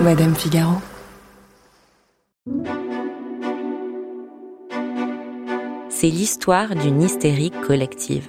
[0.00, 0.74] Madame Figaro.
[5.88, 8.28] C'est l'histoire d'une hystérie collective.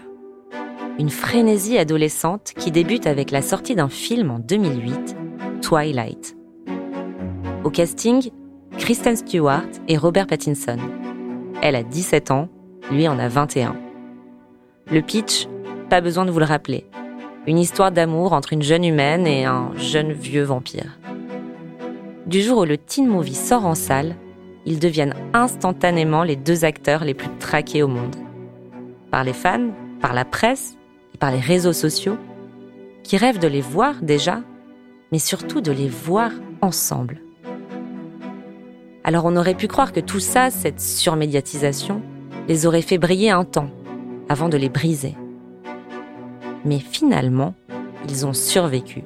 [0.97, 5.15] Une frénésie adolescente qui débute avec la sortie d'un film en 2008,
[5.61, 6.35] Twilight.
[7.63, 8.31] Au casting,
[8.79, 10.79] Kristen Stewart et Robert Pattinson.
[11.61, 12.49] Elle a 17 ans,
[12.91, 13.75] lui en a 21.
[14.91, 15.47] Le pitch,
[15.87, 16.87] pas besoin de vous le rappeler.
[17.45, 20.97] Une histoire d'amour entre une jeune humaine et un jeune vieux vampire.
[22.29, 24.15] Du jour où le teen movie sort en salle,
[24.67, 28.15] ils deviennent instantanément les deux acteurs les plus traqués au monde.
[29.09, 30.77] Par les fans, par la presse
[31.15, 32.19] et par les réseaux sociaux,
[33.01, 34.43] qui rêvent de les voir déjà,
[35.11, 36.29] mais surtout de les voir
[36.61, 37.19] ensemble.
[39.03, 42.03] Alors on aurait pu croire que tout ça, cette surmédiatisation,
[42.47, 43.71] les aurait fait briller un temps,
[44.29, 45.15] avant de les briser.
[46.63, 47.55] Mais finalement,
[48.07, 49.01] ils ont survécu.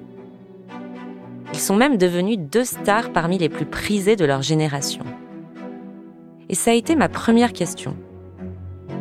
[1.54, 5.06] Ils sont même devenus deux stars parmi les plus prisées de leur génération.
[6.50, 7.96] Et ça a été ma première question.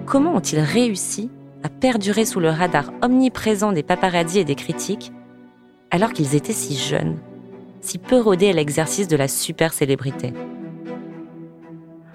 [0.04, 1.30] Comment ont-ils réussi
[1.62, 5.12] à perdurer sous le radar omniprésent des paparazzis et des critiques
[5.90, 7.18] alors qu'ils étaient si jeunes,
[7.80, 10.32] si peu rodés à l'exercice de la super célébrité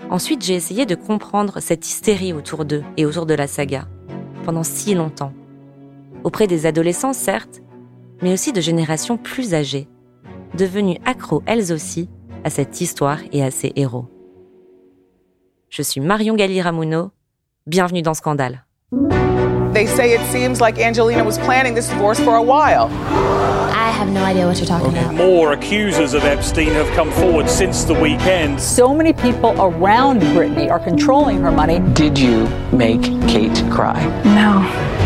[0.09, 3.87] Ensuite, j'ai essayé de comprendre cette hystérie autour d'eux et autour de la saga,
[4.45, 5.33] pendant si longtemps.
[6.23, 7.61] Auprès des adolescents, certes,
[8.21, 9.87] mais aussi de générations plus âgées,
[10.57, 12.09] devenues accros elles aussi
[12.43, 14.07] à cette histoire et à ces héros.
[15.69, 17.11] Je suis Marion Galli-Ramuno,
[17.65, 18.65] bienvenue dans Scandale.
[19.73, 22.89] They say it seems like Angelina was planning this divorce for a while.
[23.69, 25.13] I have no idea what you're talking about.
[25.13, 28.59] More accusers of Epstein have come forward since the weekend.
[28.59, 31.79] So many people around Britney are controlling her money.
[31.93, 34.01] Did you make Kate cry?
[34.23, 34.96] No.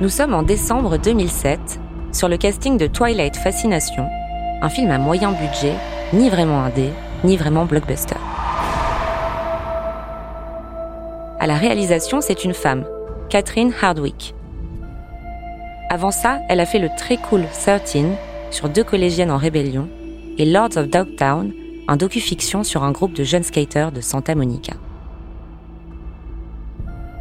[0.00, 1.78] Nous sommes en décembre 2007
[2.10, 4.08] sur le casting de Twilight Fascination,
[4.62, 5.74] un film à moyen budget,
[6.14, 6.88] ni vraiment indé,
[7.22, 8.16] ni vraiment blockbuster.
[11.38, 12.86] À la réalisation, c'est une femme,
[13.28, 14.34] Catherine Hardwick.
[15.90, 18.06] Avant ça, elle a fait le très cool 13
[18.50, 19.86] sur deux collégiennes en rébellion
[20.38, 21.52] et Lords of Dogtown,
[21.88, 24.72] un docu-fiction sur un groupe de jeunes skaters de Santa Monica.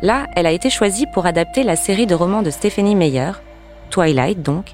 [0.02, 3.32] Là, elle a été choisie pour adapter la série de romans de Stephanie Meyer,
[3.90, 4.74] Twilight donc,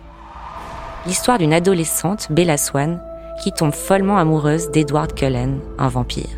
[1.07, 3.01] l'histoire d'une adolescente, Bella Swan,
[3.41, 6.29] qui tombe follement amoureuse d'Edward Cullen, un vampire.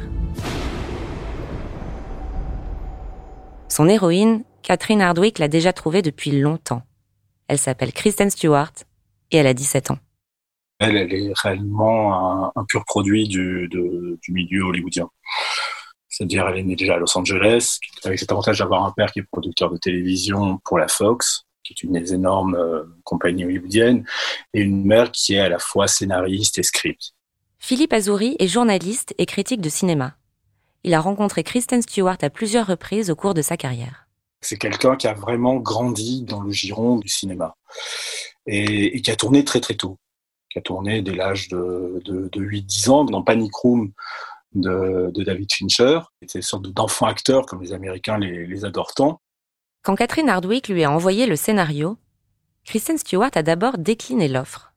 [3.67, 6.81] Son héroïne, Catherine Hardwick, l'a déjà trouvée depuis longtemps.
[7.49, 8.71] Elle s'appelle Kristen Stewart
[9.31, 9.99] et elle a 17 ans.
[10.79, 13.69] Elle, elle est réellement un, pur produit du
[14.29, 15.09] milieu hollywoodien.
[16.17, 19.19] C'est-à-dire, elle est née déjà à Los Angeles, avec cet avantage d'avoir un père qui
[19.19, 24.03] est producteur de télévision pour la Fox, qui est une des énormes euh, compagnies hollywoodiennes,
[24.55, 27.13] et une mère qui est à la fois scénariste et script.
[27.59, 30.15] Philippe Azouri est journaliste et critique de cinéma.
[30.83, 34.07] Il a rencontré Kristen Stewart à plusieurs reprises au cours de sa carrière.
[34.41, 37.55] C'est quelqu'un qui a vraiment grandi dans le giron du cinéma
[38.47, 39.99] et, et qui a tourné très très tôt,
[40.49, 43.91] qui a tourné dès l'âge de, de, de 8-10 ans dans Panic Room
[44.53, 45.99] de, David Fincher.
[46.21, 49.21] C'est une sorte d'enfant acteur, comme les Américains les, adorent tant.
[49.83, 51.97] Quand Catherine Hardwick lui a envoyé le scénario,
[52.65, 54.73] Kristen Stewart a d'abord décliné l'offre.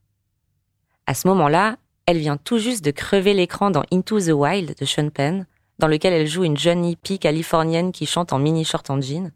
[1.06, 1.76] À ce moment-là,
[2.06, 5.46] elle vient tout juste de crever l'écran dans Into the Wild de Sean Penn,
[5.78, 9.32] dans lequel elle joue une jeune hippie californienne qui chante en mini short en jean,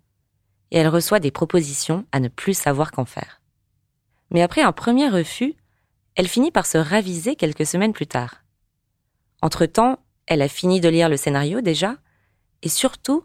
[0.71, 3.41] et elle reçoit des propositions à ne plus savoir qu'en faire.
[4.31, 5.55] Mais après un premier refus,
[6.17, 8.45] elle finit par se raviser quelques semaines plus tard.
[9.43, 11.97] Entre-temps, elle a fini de lire le scénario déjà,
[12.63, 13.25] et surtout,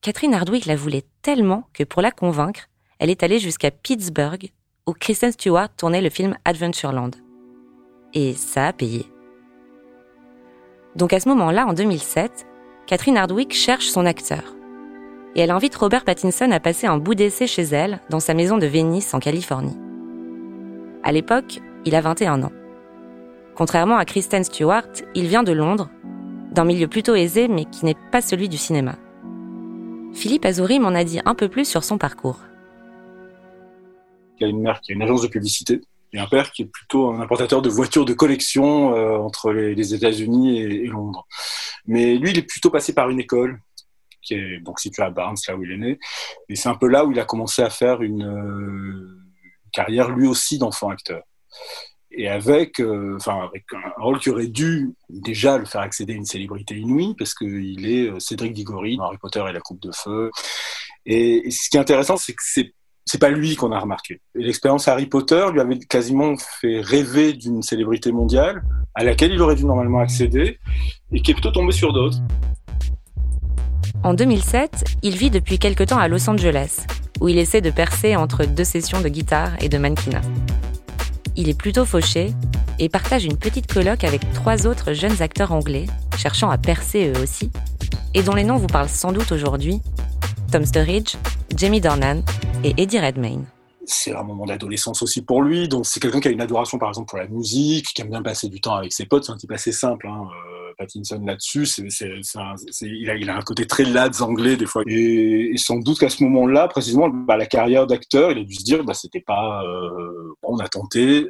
[0.00, 4.50] Catherine Hardwick la voulait tellement que pour la convaincre, elle est allée jusqu'à Pittsburgh,
[4.86, 7.10] où Kristen Stewart tournait le film Adventureland.
[8.14, 9.06] Et ça a payé.
[10.96, 12.46] Donc à ce moment-là, en 2007,
[12.86, 14.56] Catherine Hardwick cherche son acteur.
[15.36, 18.58] Et elle invite Robert Pattinson à passer un bout d'essai chez elle, dans sa maison
[18.58, 19.78] de Venice, en Californie.
[21.04, 22.52] À l'époque, il a 21 ans.
[23.54, 25.88] Contrairement à Kristen Stewart, il vient de Londres,
[26.52, 28.96] d'un milieu plutôt aisé mais qui n'est pas celui du cinéma.
[30.12, 32.40] Philippe Azouri m'en a dit un peu plus sur son parcours.
[34.38, 35.80] Il y a une mère qui a une agence de publicité
[36.12, 39.94] et un père qui est plutôt un importateur de voitures de collection euh, entre les,
[39.94, 41.26] États-Unis et, Londres.
[41.86, 43.60] Mais lui, il est plutôt passé par une école.
[44.22, 45.98] qui est donc situé à Barnes, là où il est né.
[46.48, 49.20] Et c'est un peu là où il a commencé à faire une, euh,
[49.72, 51.22] carrière lui aussi d'enfant acteur.
[52.12, 56.24] Et avec, euh, avec un rôle qui aurait dû déjà le faire accéder à une
[56.24, 60.30] célébrité inouïe, parce qu'il est euh, Cédric Diggory Harry Potter et la Coupe de Feu.
[61.06, 62.74] Et, et ce qui est intéressant, c'est que c'est
[63.06, 64.20] c'est pas lui qu'on a remarqué.
[64.36, 68.62] L'expérience Harry Potter lui avait quasiment fait rêver d'une célébrité mondiale
[68.94, 70.58] à laquelle il aurait dû normalement accéder
[71.10, 72.18] et qui est plutôt tombé sur d'autres.
[74.04, 76.86] En 2007, il vit depuis quelque temps à Los Angeles,
[77.20, 80.22] où il essaie de percer entre deux sessions de guitare et de mannequinat.
[81.40, 82.34] Il est plutôt fauché
[82.78, 85.86] et partage une petite colloque avec trois autres jeunes acteurs anglais,
[86.18, 87.50] cherchant à percer eux aussi,
[88.12, 89.80] et dont les noms vous parlent sans doute aujourd'hui
[90.52, 91.16] Tom Sturridge,
[91.56, 92.20] Jamie Dornan
[92.62, 93.46] et Eddie Redmayne.
[93.86, 96.90] C'est un moment d'adolescence aussi pour lui, donc c'est quelqu'un qui a une adoration par
[96.90, 99.38] exemple pour la musique, qui aime bien passer du temps avec ses potes, c'est un
[99.38, 100.08] type assez simple.
[100.08, 100.28] Hein.
[100.80, 101.66] Pattinson là-dessus,
[102.80, 104.82] il, a, un côté très lads anglais des fois.
[104.86, 108.64] Et, sans doute qu'à ce moment-là, précisément, bah, la carrière d'acteur, il a dû se
[108.64, 111.28] dire, bah, c'était pas, euh, on a tenté,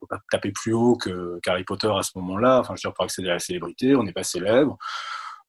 [0.00, 2.60] faut pas taper plus haut que qu'Harry Potter à ce moment-là.
[2.60, 4.78] Enfin, je veux dire, pour accéder à la célébrité, on n'est pas célèbre.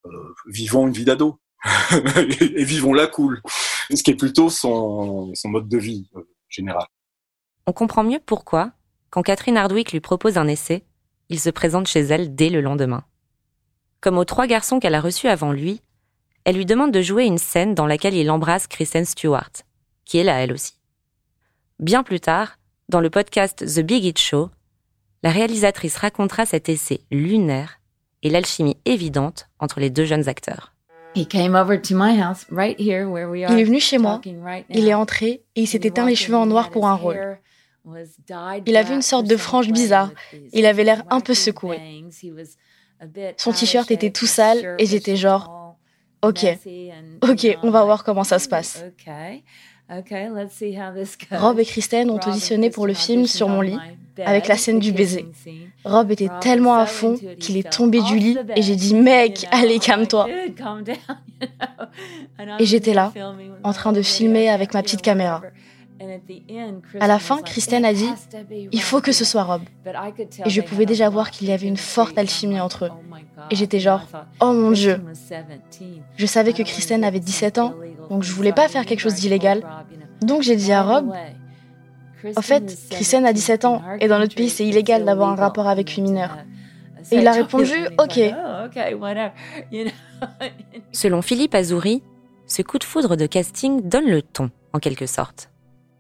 [0.06, 1.40] Euh, vivons une vie d'ado.
[2.42, 3.42] et vivons-la cool.
[3.94, 6.86] Ce qui est plutôt son, son mode de vie euh, général.
[7.66, 8.72] On comprend mieux pourquoi,
[9.10, 10.84] quand Catherine Hardwick lui propose un essai,
[11.30, 13.04] il se présente chez elle dès le lendemain.
[14.02, 15.82] Comme aux trois garçons qu'elle a reçus avant lui,
[16.44, 19.52] elle lui demande de jouer une scène dans laquelle il embrasse Kristen Stewart,
[20.06, 20.74] qui est là elle aussi.
[21.80, 24.50] Bien plus tard, dans le podcast The Big Hit Show,
[25.22, 27.80] la réalisatrice racontera cet essai lunaire
[28.24, 30.74] et l'alchimie évidente entre les deux jeunes acteurs.
[33.52, 34.22] Il est venu chez moi,
[34.70, 37.38] il est entré et il s'est éteint les cheveux en noir pour un rôle.
[38.66, 40.12] Il avait une sorte de frange bizarre,
[40.54, 41.80] il avait l'air un peu secoué.
[43.38, 45.78] Son t-shirt était tout sale et j'étais genre,
[46.22, 46.46] ok,
[47.22, 48.84] ok, on va voir comment ça se passe.
[51.32, 53.78] Rob et Kristen ont auditionné pour le film sur mon lit,
[54.24, 55.26] avec la scène du baiser.
[55.84, 59.80] Rob était tellement à fond qu'il est tombé du lit et j'ai dit Mec, allez,
[59.80, 60.28] calme-toi.
[62.60, 63.14] Et j'étais là,
[63.64, 65.42] en train de filmer avec ma petite caméra.
[67.00, 68.10] À la fin, Kristen a dit
[68.72, 69.62] Il faut que ce soit Rob.
[70.46, 72.92] Et je pouvais déjà voir qu'il y avait une forte alchimie entre eux.
[73.52, 74.06] Et j'étais genre
[74.40, 75.02] Oh mon Dieu
[76.18, 77.74] Je savais que Kristen avait 17 ans,
[78.10, 79.64] donc je voulais pas faire quelque chose d'illégal.
[80.22, 81.14] Donc j'ai dit à Rob
[82.36, 85.68] En fait, Kristen a 17 ans, et dans notre pays, c'est illégal d'avoir un rapport
[85.68, 86.38] avec une mineure.
[87.12, 88.20] Et il a répondu Ok.
[90.92, 92.04] Selon Philippe Azouri,
[92.46, 95.49] ce coup de foudre de casting donne le ton, en quelque sorte.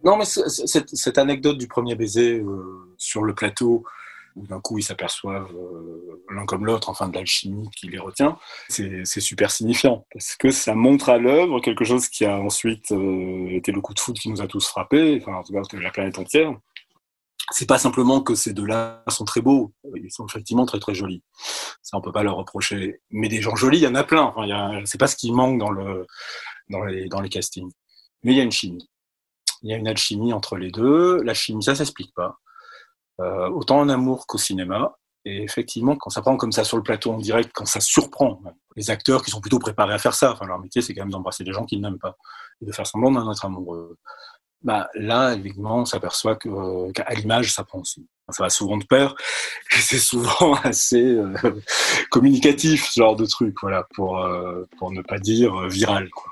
[0.03, 3.83] Non, mais cette, cette, anecdote du premier baiser euh, sur le plateau,
[4.35, 8.37] où d'un coup ils s'aperçoivent euh, l'un comme l'autre, enfin de l'alchimie qui les retient,
[8.69, 13.49] c'est super signifiant parce que ça montre à l'œuvre quelque chose qui a ensuite euh,
[13.49, 15.91] été le coup de foudre qui nous a tous frappés, enfin en tout cas la
[15.91, 16.53] planète entière.
[17.51, 21.23] C'est pas simplement que ces deux-là sont très beaux, ils sont effectivement très très jolis.
[21.81, 23.01] Ça on peut pas leur reprocher.
[23.09, 24.21] Mais des gens jolis, il y en a plein.
[24.21, 26.05] Enfin, c'est pas ce qui manque dans le
[26.69, 27.71] dans les dans les castings.
[28.23, 28.87] Mais il y a une chimie.
[29.61, 31.21] Il y a une alchimie entre les deux.
[31.23, 32.39] La chimie, ça s'explique pas.
[33.19, 34.95] Euh, autant en amour qu'au cinéma.
[35.25, 38.41] Et effectivement, quand ça prend comme ça sur le plateau en direct, quand ça surprend
[38.77, 41.11] les acteurs qui sont plutôt préparés à faire ça, enfin leur métier c'est quand même
[41.11, 42.15] d'embrasser des gens qu'ils n'aiment pas
[42.61, 43.97] et de faire semblant d'en être amoureux.
[44.61, 48.07] Bah, là, évidemment, on s'aperçoit qu'à l'image, ça prend aussi.
[48.29, 49.15] Ça va souvent de pair,
[49.75, 51.33] et c'est souvent assez euh,
[52.11, 56.09] communicatif, ce genre de truc, voilà, pour, euh, pour ne pas dire viral.
[56.09, 56.31] Quoi.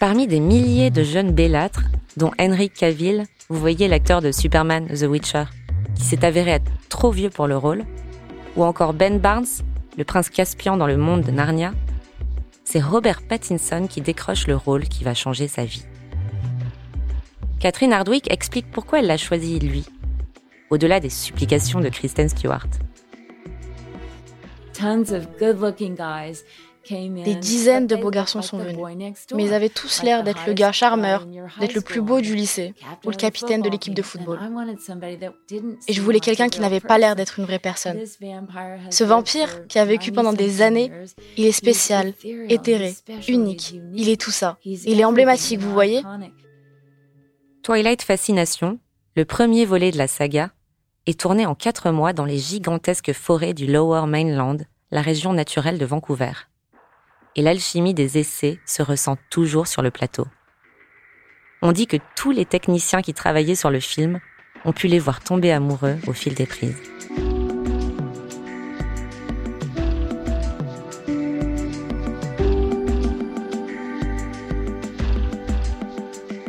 [0.00, 1.82] Parmi des milliers de jeunes bellâtres,
[2.16, 5.46] dont Henry Cavill, vous voyez l'acteur de Superman The Witcher,
[5.96, 7.84] qui s'est avéré être trop vieux pour le rôle,
[8.54, 9.46] ou encore Ben Barnes,
[9.96, 11.72] le prince Caspian dans le monde de Narnia,
[12.62, 15.84] c'est Robert Pattinson qui décroche le rôle qui va changer sa vie.
[17.58, 19.84] Catherine Hardwick explique pourquoi elle l'a choisi lui,
[20.70, 22.68] au-delà des supplications de Kristen Stewart.
[24.74, 26.44] Tons of good-looking guys
[26.90, 28.78] des dizaines de beaux garçons sont venus,
[29.34, 31.26] mais ils avaient tous l'air d'être le gars charmeur,
[31.60, 34.38] d'être le plus beau du lycée ou le capitaine de l'équipe de football.
[35.88, 38.00] Et je voulais quelqu'un qui n'avait pas l'air d'être une vraie personne.
[38.90, 40.90] Ce vampire, qui a vécu pendant des années,
[41.36, 42.14] il est spécial,
[42.48, 42.94] éthéré,
[43.28, 43.74] unique.
[43.94, 44.58] Il est tout ça.
[44.64, 46.02] Il est emblématique, vous voyez.
[47.62, 48.78] Twilight Fascination,
[49.14, 50.50] le premier volet de la saga,
[51.06, 54.58] est tourné en quatre mois dans les gigantesques forêts du Lower Mainland,
[54.90, 56.32] la région naturelle de Vancouver
[57.38, 60.26] et l'alchimie des essais se ressent toujours sur le plateau.
[61.62, 64.18] On dit que tous les techniciens qui travaillaient sur le film
[64.64, 66.82] ont pu les voir tomber amoureux au fil des prises.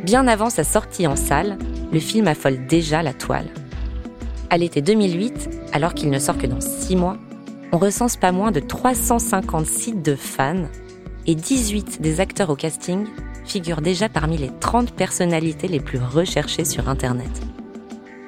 [0.03, 1.59] Bien avant sa sortie en salle,
[1.93, 3.49] le film affole déjà la toile.
[4.49, 7.19] À l'été 2008, alors qu'il ne sort que dans six mois,
[7.71, 10.67] on recense pas moins de 350 sites de fans
[11.27, 13.05] et 18 des acteurs au casting
[13.45, 17.29] figurent déjà parmi les 30 personnalités les plus recherchées sur Internet.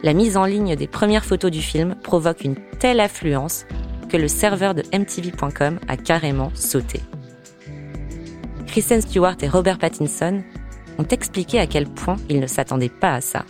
[0.04, 3.66] La mise en ligne des premières photos du film provoque une telle affluence
[4.10, 7.02] que le serveur de MTV.com a carrément sauté.
[8.68, 10.42] Kristen Stewart et Robert Pattinson
[10.98, 13.46] ont expliqué à quel point ils ne s'attendaient pas à ça.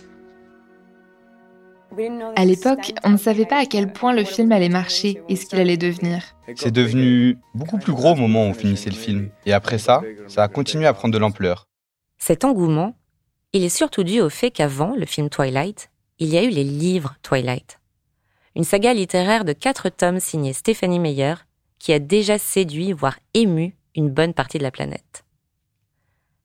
[2.36, 5.46] À l'époque, on ne savait pas à quel point le film allait marcher et ce
[5.46, 6.22] qu'il allait devenir.
[6.56, 9.30] C'est devenu beaucoup plus gros au moment où on finissait le film.
[9.44, 11.66] Et après ça, ça a continué à prendre de l'ampleur.
[12.18, 12.94] Cet engouement,
[13.52, 16.64] il est surtout dû au fait qu'avant le film Twilight, il y a eu les
[16.64, 17.78] livres Twilight.
[18.56, 21.34] Une saga littéraire de quatre tomes signée Stephanie Meyer
[21.78, 25.24] qui a déjà séduit, voire ému, une bonne partie de la planète.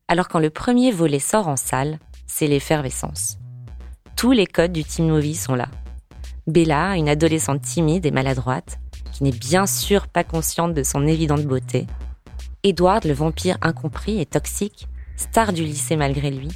[0.08, 3.38] Alors quand le premier volet sort en salle, c'est l'effervescence
[4.18, 5.68] tous les codes du team movie sont là.
[6.48, 8.80] Bella, une adolescente timide et maladroite,
[9.12, 11.86] qui n'est bien sûr pas consciente de son évidente beauté.
[12.64, 16.48] Edward, le vampire incompris et toxique, star du lycée malgré lui,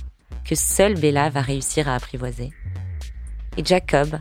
[0.45, 2.51] que seule Bella va réussir à apprivoiser.
[3.57, 4.19] Et Jacob,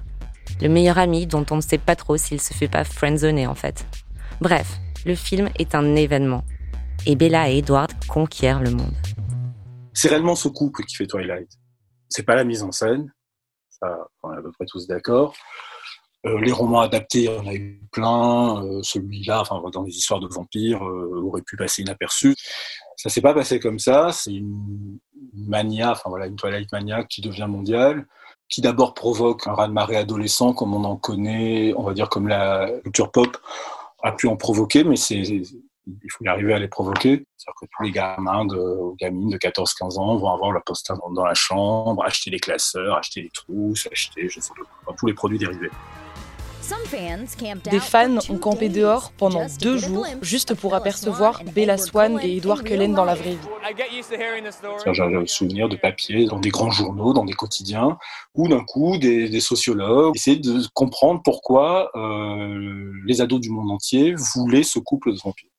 [0.62, 3.55] le meilleur ami dont on ne sait pas trop s'il se fait pas friendzoner en
[3.55, 3.88] fait.
[4.39, 6.43] Bref, le film est un événement.
[7.07, 8.93] Et Bella et Edward conquièrent le monde.
[9.93, 11.50] C'est réellement ce couple qui fait Twilight.
[12.07, 13.12] C'est pas la mise en scène,
[14.23, 15.33] on est à peu près tous d'accord.
[16.27, 18.63] Euh, les romans adaptés, on a eu plein.
[18.63, 22.35] Euh, celui-là, enfin, dans les histoires de vampires, euh, aurait pu passer inaperçu.
[22.95, 24.11] Ça s'est pas passé comme ça.
[24.11, 25.00] C'est une
[25.33, 28.05] mania, enfin voilà, une Twilight mania qui devient mondiale,
[28.50, 32.69] qui d'abord provoque un raz-de-marée adolescent, comme on en connaît, on va dire comme la
[32.83, 33.38] culture pop
[34.03, 35.23] a pu en provoquer, mais c'est
[35.88, 37.25] il faut y arriver à les provoquer.
[37.38, 41.25] C'est-à-dire que tous les gamins de, gamines de 14-15 ans vont avoir leur poster dans,
[41.25, 44.53] la chambre, acheter les classeurs, acheter les trousses, acheter je sais
[44.85, 45.71] pas, tous les produits dérivés.
[47.69, 52.63] Des fans ont campé dehors pendant deux jours juste pour apercevoir Bella Swan et Edward
[52.63, 54.93] Cullen dans la vraie vie.
[54.93, 57.97] J'ai un souvenir de papier dans des grands journaux, dans des quotidiens,
[58.35, 64.15] où d'un coup des, sociologues essayaient de comprendre pourquoi euh, les ados du monde entier
[64.15, 65.50] voulaient ce couple de vampires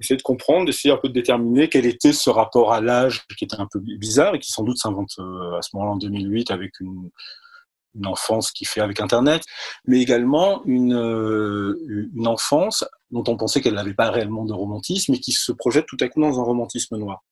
[0.00, 3.44] essayer de comprendre, d'essayer un peu de déterminer quel était ce rapport à l'âge qui
[3.44, 6.50] était un peu bizarre et qui sans doute s'invente euh, à ce moment-là en 2008
[6.50, 7.10] avec une,
[8.04, 9.42] enfance qui fait avec Internet,
[9.86, 15.14] mais également une, euh, une enfance dont on pensait qu'elle n'avait pas réellement de romantisme
[15.14, 17.24] et qui se projette tout à coup dans un romantisme noir.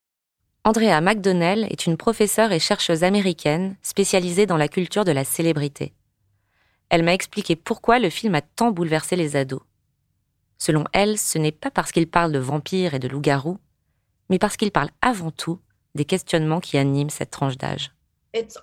[0.63, 5.93] Andrea McDonnell est une professeure et chercheuse américaine spécialisée dans la culture de la célébrité.
[6.89, 9.61] Elle m'a expliqué pourquoi le film a tant bouleversé les ados.
[10.57, 13.59] Selon elle, ce n'est pas parce qu'il parle de vampires et de loups-garous,
[14.29, 15.59] mais parce qu'il parle avant tout
[15.95, 17.94] des questionnements qui animent cette tranche d'âge.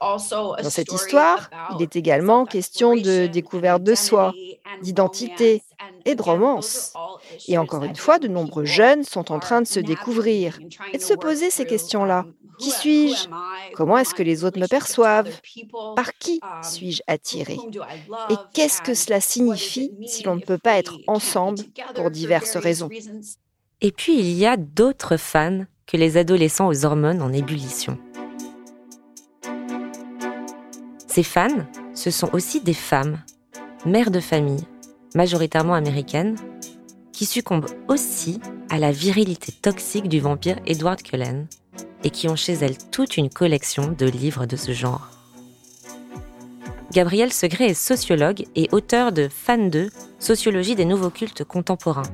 [0.00, 4.33] Dans cette histoire, il est également question de découverte de soi,
[4.83, 5.62] d'identité
[6.05, 6.93] et de romance.
[7.49, 10.59] Et encore une fois, de nombreux jeunes sont en train de se découvrir
[10.93, 12.26] et de se poser ces questions-là.
[12.59, 13.29] Qui suis-je?
[13.75, 15.31] Comment est-ce que les autres me perçoivent?
[15.97, 17.59] Par qui suis-je attiré
[18.31, 21.61] Et qu'est-ce que cela signifie si l'on ne peut pas être ensemble
[21.95, 22.91] pour diverses raisons?
[23.81, 27.99] Et puis il y a d'autres fans que les adolescents aux hormones en ébullition.
[31.14, 33.19] Ces fans, ce sont aussi des femmes,
[33.85, 34.64] mères de famille,
[35.14, 36.37] majoritairement américaines,
[37.12, 38.40] qui succombent aussi
[38.71, 41.49] à la virilité toxique du vampire Edward Cullen
[42.02, 45.07] et qui ont chez elles toute une collection de livres de ce genre.
[46.92, 52.11] Gabriel Segret est sociologue et auteur de Fan 2, Sociologie des nouveaux cultes contemporains.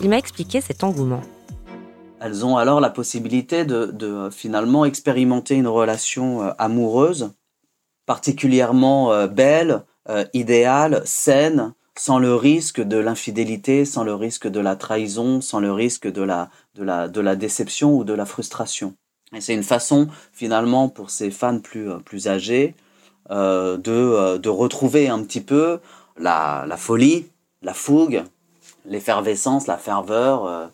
[0.00, 1.22] Il m'a expliqué cet engouement.
[2.20, 7.32] Elles ont alors la possibilité de, finalement expérimenter une relation euh, amoureuse
[8.08, 14.60] particulièrement euh, belle, euh, idéale, saine, sans le risque de l'infidélité, sans le risque de
[14.60, 18.24] la trahison, sans le risque de la, de la, de la déception ou de la
[18.24, 18.94] frustration.
[19.34, 22.74] Et c'est une façon, finalement, pour ces fans plus, euh, plus âgés,
[23.30, 25.80] de, de retrouver un petit peu
[26.16, 27.26] la, la folie,
[27.60, 28.24] la fougue,
[28.86, 30.70] l'effervescence, la ferveur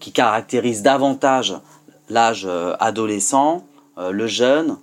[0.00, 1.54] qui caractérise davantage
[2.08, 2.48] l'âge
[2.80, 3.66] adolescent,
[3.98, 4.78] le jeune,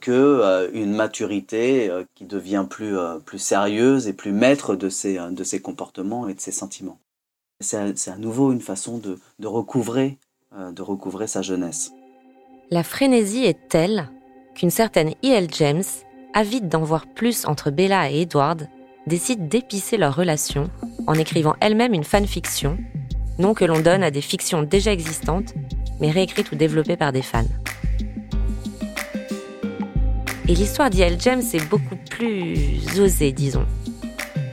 [0.00, 4.88] que euh, une maturité euh, qui devient plus, euh, plus sérieuse et plus maître de
[4.88, 6.98] ses, de ses comportements et de ses sentiments.
[7.60, 10.18] C'est à, nouveau une façon de, de, recouvrer,
[10.52, 11.92] de recouvrer sa jeunesse.
[12.70, 14.08] La frénésie est telle
[14.56, 15.46] qu'une certaine E.L.
[15.52, 15.84] James,
[16.34, 18.66] avides d'en voir plus entre Bella et Edward,
[19.06, 20.70] décident d'épicer leur relation
[21.06, 22.78] en écrivant elle-même une fanfiction,
[23.38, 25.54] nom que l'on donne à des fictions déjà existantes,
[26.00, 27.44] mais réécrites ou développées par des fans.
[30.48, 31.16] Et l'histoire d'E.L.
[31.20, 33.64] James est beaucoup plus osée, disons.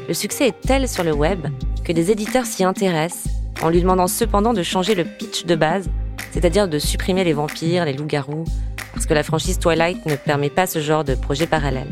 [0.08, 1.48] Le succès est tel sur le web
[1.84, 5.90] que des éditeurs s'y intéressent, en lui demandant cependant de changer le pitch de base,
[6.32, 8.46] c'est-à-dire de supprimer les vampires, les loups-garous,
[8.94, 11.90] parce que la franchise Twilight ne permet pas ce genre de projet parallèle.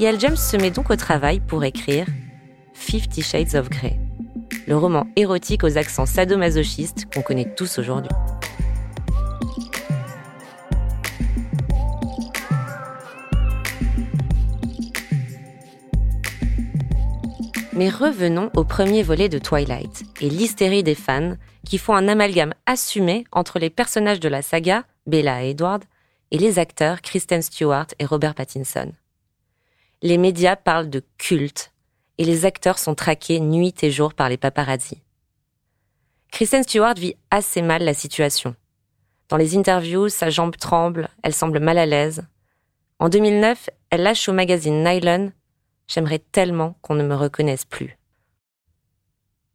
[0.00, 0.18] E.L.
[0.18, 2.06] James se met donc au travail pour écrire
[2.72, 3.98] Fifty Shades of Grey,
[4.66, 8.12] le roman érotique aux accents sadomasochistes qu'on connaît tous aujourd'hui.
[17.78, 22.52] Mais revenons au premier volet de Twilight et l'hystérie des fans qui font un amalgame
[22.66, 25.84] assumé entre les personnages de la saga, Bella et Edward,
[26.32, 28.90] et les acteurs Kristen Stewart et Robert Pattinson.
[30.02, 31.72] Les médias parlent de culte
[32.18, 35.00] et les acteurs sont traqués nuit et jour par les paparazzis.
[36.32, 38.56] Kristen Stewart vit assez mal la situation.
[39.28, 42.26] Dans les interviews, sa jambe tremble, elle semble mal à l'aise.
[42.98, 45.30] En 2009, elle lâche au magazine Nylon
[45.88, 47.98] J'aimerais tellement qu'on ne me reconnaisse plus.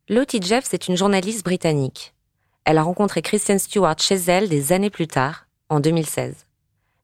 [0.09, 2.13] Lottie Jeffs est une journaliste britannique.
[2.65, 6.45] Elle a rencontré Kristen Stewart chez elle des années plus tard, en 2016.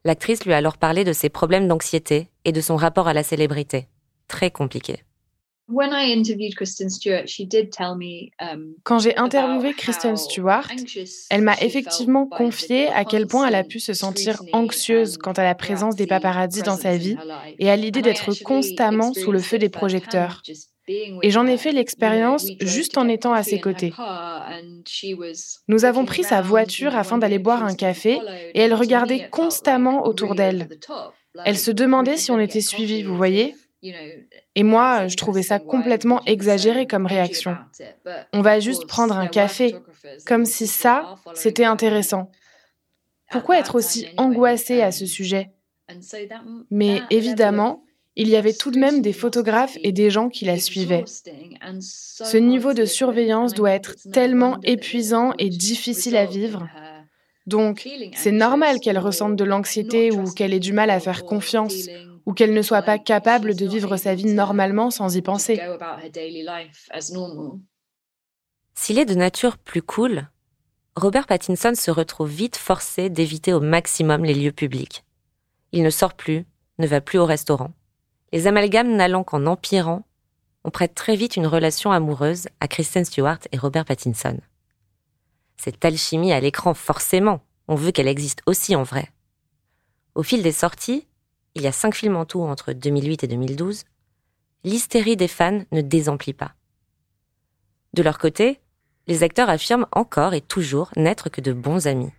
[0.03, 3.23] L'actrice lui a alors parlé de ses problèmes d'anxiété et de son rapport à la
[3.23, 3.87] célébrité.
[4.27, 5.03] Très compliqué.
[8.83, 10.69] Quand j'ai interviewé Kristen Stewart,
[11.29, 15.43] elle m'a effectivement confié à quel point elle a pu se sentir anxieuse quant à
[15.43, 17.15] la présence des paparazzis dans sa vie
[17.59, 20.41] et à l'idée d'être constamment sous le feu des projecteurs.
[21.21, 23.93] Et j'en ai fait l'expérience juste en étant à ses côtés.
[25.67, 28.19] Nous avons pris sa voiture afin d'aller boire un café
[28.55, 30.67] et elle regardait constamment autour d'elle.
[31.45, 33.53] Elle se demandait si on était suivi, vous voyez
[34.59, 37.55] et moi, je trouvais ça complètement exagéré comme réaction.
[38.33, 39.73] On va juste prendre un café,
[40.25, 42.29] comme si ça, c'était intéressant.
[43.31, 45.51] Pourquoi être aussi angoissé à ce sujet?
[46.69, 47.85] Mais évidemment,
[48.17, 51.05] il y avait tout de même des photographes et des gens qui la suivaient.
[51.79, 56.67] Ce niveau de surveillance doit être tellement épuisant et difficile à vivre.
[57.47, 61.87] Donc, c'est normal qu'elle ressente de l'anxiété ou qu'elle ait du mal à faire confiance
[62.25, 65.59] ou qu'elle ne soit pas capable de vivre sa vie normalement sans y penser.
[68.75, 70.27] S'il est de nature plus cool,
[70.95, 75.03] Robert Pattinson se retrouve vite forcé d'éviter au maximum les lieux publics.
[75.71, 76.45] Il ne sort plus,
[76.77, 77.71] ne va plus au restaurant.
[78.31, 80.03] Les amalgames n'allant qu'en empirant,
[80.63, 84.39] on prête très vite une relation amoureuse à Kristen Stewart et Robert Pattinson.
[85.57, 89.09] Cette alchimie à l'écran, forcément, on veut qu'elle existe aussi en vrai.
[90.15, 91.05] Au fil des sorties,
[91.59, 93.83] il y a cinq films en tout entre 2008 et 2012,
[94.63, 96.53] l'hystérie des fans ne désemplit pas.
[97.93, 98.59] De leur côté,
[99.07, 102.11] les acteurs affirment encore et toujours n'être que de bons amis.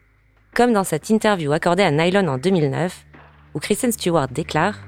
[0.55, 3.07] Comme dans cette interview accordée à Nylon en 2009,
[3.55, 4.79] où Kristen Stewart déclare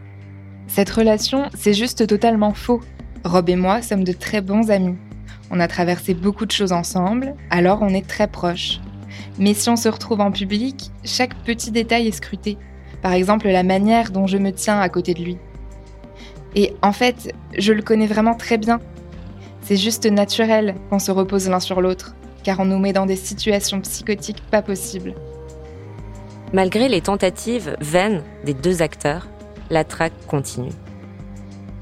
[0.66, 2.82] Cette relation, c'est juste totalement faux.
[3.24, 4.96] Rob et moi sommes de très bons amis.
[5.50, 8.80] On a traversé beaucoup de choses ensemble, alors on est très proches.
[9.38, 12.58] Mais si on se retrouve en public, chaque petit détail est scruté.
[13.02, 15.38] Par exemple, la manière dont je me tiens à côté de lui.
[16.54, 18.80] Et en fait, je le connais vraiment très bien.
[19.62, 23.16] C'est juste naturel qu'on se repose l'un sur l'autre, car on nous met dans des
[23.16, 25.14] situations psychotiques pas possibles.
[26.52, 29.26] Malgré les tentatives vaines des deux acteurs,
[29.70, 30.72] la traque continue.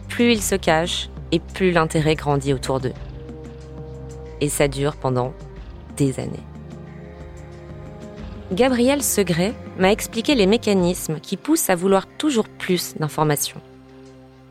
[0.09, 2.95] Plus ils se cachent, et plus l'intérêt grandit autour d'eux.
[4.41, 5.33] Et ça dure pendant
[5.97, 6.50] des années.
[8.53, 13.61] Gabriel Segret m'a expliqué les mécanismes qui poussent à vouloir toujours plus d'informations.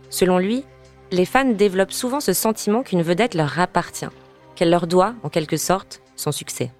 [0.09, 0.63] Selon lui,
[1.11, 4.07] les fans développent souvent ce sentiment qu'une vedette leur appartient,
[4.55, 6.71] qu'elle leur doit, en quelque sorte, son succès.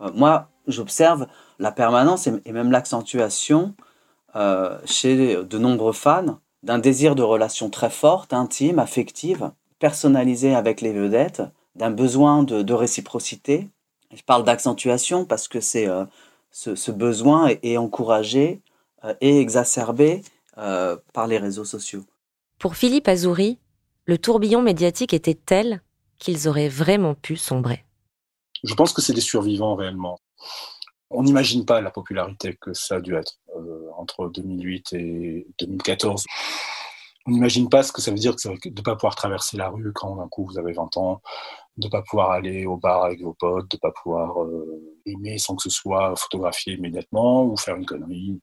[0.00, 1.26] Euh, moi, j'observe
[1.58, 3.74] la permanence et même l'accentuation
[4.34, 10.80] euh, chez de nombreux fans d'un désir de relation très forte, intime, affective, personnalisée avec
[10.80, 11.42] les vedettes,
[11.74, 13.68] d'un besoin de, réciprocité.
[14.14, 16.04] Je parle d'accentuation parce que c'est euh,
[16.56, 18.62] ce, besoin est, encouragé
[19.04, 20.22] euh, et exacerbé
[20.56, 22.04] euh, par les réseaux sociaux.
[22.58, 23.58] Pour Philippe Azouri,
[24.06, 25.82] le tourbillon médiatique était tel
[26.18, 27.84] qu'ils auraient vraiment pu sombrer.
[28.64, 30.18] Je pense que c'est des survivants réellement.
[31.10, 36.24] On n'imagine pas la popularité que ça a dû être euh, entre 2008 et 2014.
[37.26, 39.92] On n'imagine pas ce que ça veut dire de ne pas pouvoir traverser la rue
[39.92, 41.20] quand d'un coup vous avez 20 ans,
[41.76, 44.38] de ne pas pouvoir aller au bar avec vos potes, de ne pas pouvoir
[45.06, 48.38] aimer sans que ce soit photographié immédiatement ou faire une connerie.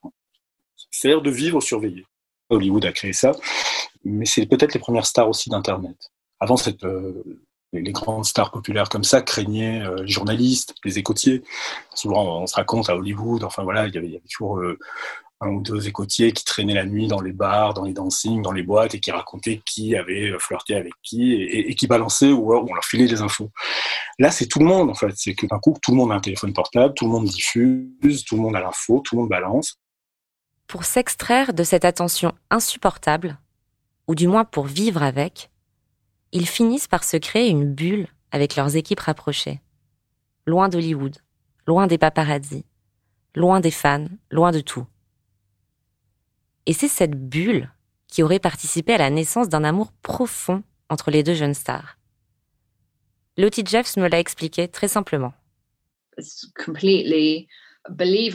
[0.90, 2.04] C'est-à-dire de vivre surveillé.
[2.50, 3.32] Hollywood a créé ça,
[4.04, 5.96] mais c'est peut-être les premières stars aussi d'Internet.
[6.40, 6.84] Avant, cette,
[7.72, 11.42] les grandes stars populaires comme ça craignaient les journalistes, les écoutiers.
[11.94, 14.60] Souvent, on se raconte à Hollywood, enfin voilà, il y avait, il y avait toujours
[15.40, 18.52] un ou deux écoutiers qui traînaient la nuit dans les bars, dans les dancings, dans
[18.52, 22.72] les boîtes et qui racontaient qui avait flirté avec qui et, qui balançaient ou on
[22.72, 23.50] leur filait des infos.
[24.18, 25.12] Là, c'est tout le monde en fait.
[25.16, 28.24] C'est que d'un coup, tout le monde a un téléphone portable, tout le monde diffuse,
[28.24, 29.78] tout le monde a l'info, tout le monde balance.
[30.66, 33.38] Pour s'extraire de cette attention insupportable,
[34.08, 35.50] ou du moins pour vivre avec,
[36.32, 39.60] ils finissent par se créer une bulle avec leurs équipes rapprochées.
[40.46, 41.16] Loin d'Hollywood,
[41.66, 42.64] loin des paparazzis,
[43.34, 44.86] loin des fans, loin de tout.
[46.66, 47.70] Et c'est cette bulle
[48.08, 51.98] qui aurait participé à la naissance d'un amour profond entre les deux jeunes stars.
[53.36, 55.32] Lottie Jeffs me l'a expliqué très simplement.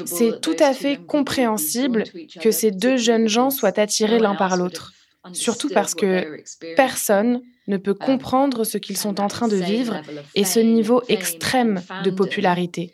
[0.05, 2.03] C'est tout à fait compréhensible
[2.41, 4.93] que ces deux jeunes gens soient attirés l'un par l'autre,
[5.31, 6.43] surtout parce que
[6.75, 10.01] personne ne peut comprendre ce qu'ils sont en train de vivre
[10.35, 12.93] et ce niveau extrême de popularité.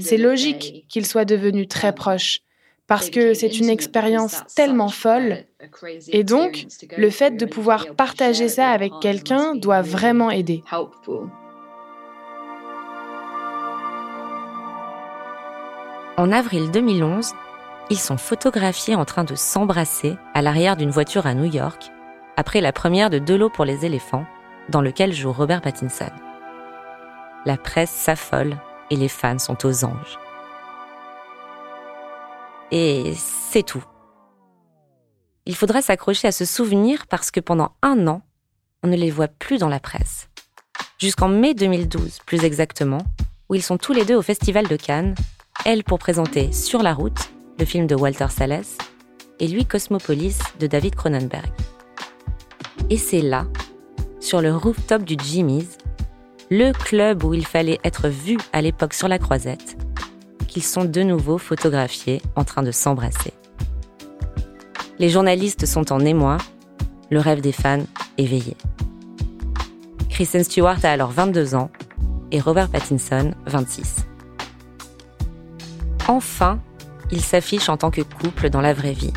[0.00, 2.40] C'est logique qu'ils soient devenus très proches,
[2.86, 5.44] parce que c'est une expérience tellement folle.
[6.08, 6.66] Et donc,
[6.96, 10.62] le fait de pouvoir partager ça avec quelqu'un doit vraiment aider.
[16.16, 17.32] En avril 2011,
[17.90, 21.90] ils sont photographiés en train de s'embrasser à l'arrière d'une voiture à New York,
[22.36, 24.26] après la première de De l'eau pour les éléphants,
[24.68, 26.10] dans lequel joue Robert Pattinson.
[27.46, 28.56] La presse s'affole
[28.90, 30.18] et les fans sont aux anges.
[32.76, 33.84] Et c'est tout.
[35.46, 38.22] Il faudra s'accrocher à ce souvenir parce que pendant un an,
[38.82, 40.28] on ne les voit plus dans la presse.
[40.98, 43.02] Jusqu'en mai 2012, plus exactement,
[43.48, 45.14] où ils sont tous les deux au Festival de Cannes,
[45.64, 48.64] elle pour présenter Sur la route, le film de Walter Salles,
[49.38, 51.52] et lui Cosmopolis de David Cronenberg.
[52.90, 53.46] Et c'est là,
[54.18, 55.78] sur le rooftop du Jimmy's,
[56.50, 59.76] le club où il fallait être vu à l'époque sur la croisette,
[60.54, 63.32] qu'ils sont de nouveau photographiés en train de s'embrasser.
[65.00, 66.38] Les journalistes sont en émoi,
[67.10, 67.82] le rêve des fans
[68.18, 68.56] éveillé.
[70.10, 71.70] Kristen Stewart a alors 22 ans
[72.30, 74.06] et Robert Pattinson 26.
[76.06, 76.60] Enfin,
[77.10, 79.12] ils s'affichent en tant que couple dans la vraie vie.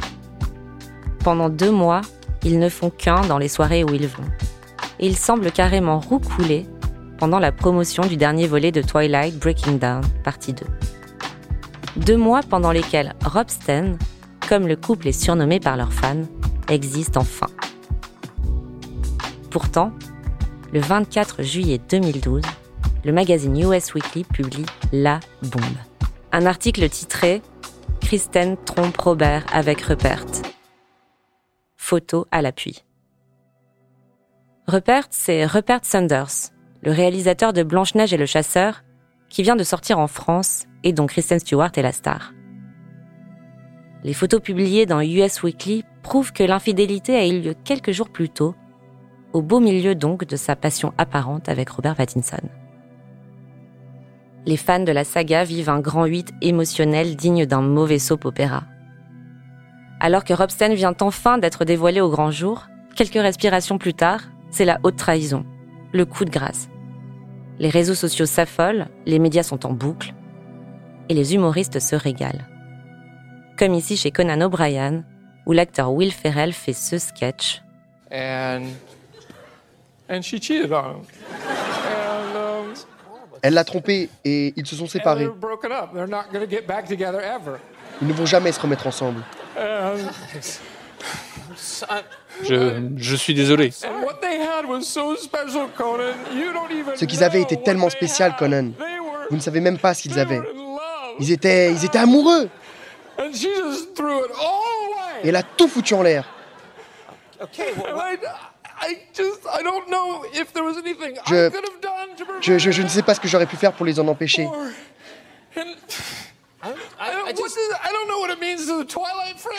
[1.24, 2.02] Pendant deux mois,
[2.44, 4.26] ils ne font qu'un dans les soirées où ils vont.
[5.00, 6.66] Et ils semblent carrément roucouler
[7.20, 10.66] pendant la promotion du dernier volet de Twilight Breaking Down, partie 2.
[11.98, 13.98] Deux mois pendant lesquels Rob Sten,
[14.48, 16.24] comme le couple est surnommé par leurs fans,
[16.70, 17.48] existe enfin.
[19.50, 19.92] Pourtant,
[20.72, 22.44] le 24 juillet 2012,
[23.04, 25.64] le magazine US Weekly publie La Bombe.
[26.32, 27.42] Un article titré
[28.00, 30.26] Kristen trompe Robert avec Rupert.
[31.78, 32.84] Photo à l'appui.
[34.68, 36.52] Rupert, c'est Rupert Sanders,
[36.84, 38.84] le réalisateur de Blanche-Neige et le Chasseur,
[39.30, 42.34] qui vient de sortir en France et dont Kristen Stewart est la star.
[44.06, 48.30] Les photos publiées dans US Weekly prouvent que l'infidélité a eu lieu quelques jours plus
[48.30, 48.56] tôt,
[49.34, 52.40] au beau milieu donc de sa passion apparente avec Robert Pattinson.
[54.46, 58.64] Les fans de la saga vivent un grand 8 émotionnel digne d'un mauvais soap opéra.
[60.00, 64.22] Alors que Robsten vient enfin d'être dévoilé au grand jour, quelques respirations plus tard,
[64.52, 65.46] c'est la haute trahison,
[65.92, 66.70] le coup de grâce.
[67.60, 70.14] Les réseaux sociaux s'affolent, les médias sont en boucle,
[71.10, 72.46] et les humoristes se régalent.
[73.58, 75.04] Comme ici chez Conan O'Brien,
[75.46, 77.62] où l'acteur Will Ferrell fait ce sketch.
[78.12, 78.68] Um,
[83.42, 85.28] Elle l'a trompé et ils se sont séparés.
[88.02, 89.24] Ils ne vont jamais se remettre ensemble.
[92.44, 93.72] Je, je, suis désolé.
[93.72, 93.86] Ce
[97.06, 98.72] qu'ils avaient était tellement spécial, Conan.
[99.30, 100.42] Vous ne savez même pas ce qu'ils avaient.
[101.20, 102.50] Ils étaient, ils étaient amoureux.
[105.24, 106.26] Et elle a tout foutu en l'air.
[112.42, 114.48] Je, je, je, ne sais pas ce que j'aurais pu faire pour les en empêcher.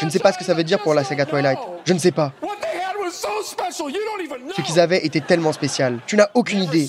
[0.00, 1.58] Je ne sais pas ce que ça veut dire pour la saga Twilight.
[1.84, 2.32] Je ne sais pas.
[4.56, 5.98] Ce qu'ils avaient était tellement spécial.
[6.06, 6.88] Tu n'as aucune idée.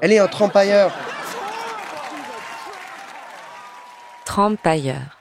[0.00, 0.28] Elle est un
[4.30, 4.94] trampailleur.
[4.94, 5.18] Trampailleur.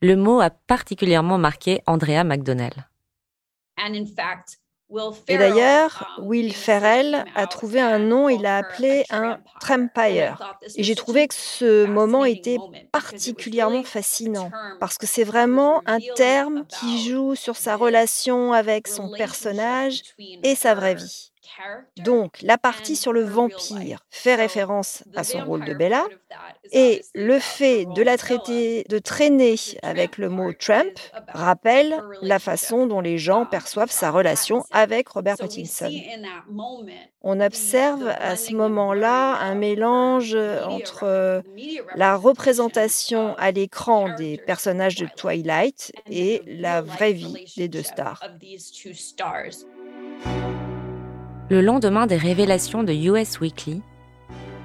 [0.00, 2.88] Le mot a particulièrement marqué Andrea McDonnell.
[5.28, 10.56] Et d'ailleurs, Will Ferrell a trouvé un nom, il l'a appelé un Trampire.
[10.76, 12.58] Et j'ai trouvé que ce moment était
[12.92, 14.50] particulièrement fascinant
[14.80, 20.54] parce que c'est vraiment un terme qui joue sur sa relation avec son personnage et
[20.54, 21.32] sa vraie vie.
[21.98, 26.04] Donc, la partie sur le vampire fait référence à son rôle de Bella,
[26.72, 32.86] et le fait de la traiter, de traîner avec le mot Trump rappelle la façon
[32.86, 35.92] dont les gens perçoivent sa relation avec Robert Pattinson.
[37.22, 41.42] On observe à ce moment-là un mélange entre
[41.94, 48.22] la représentation à l'écran des personnages de Twilight et la vraie vie des deux stars.
[51.48, 53.80] Le lendemain des révélations de US Weekly,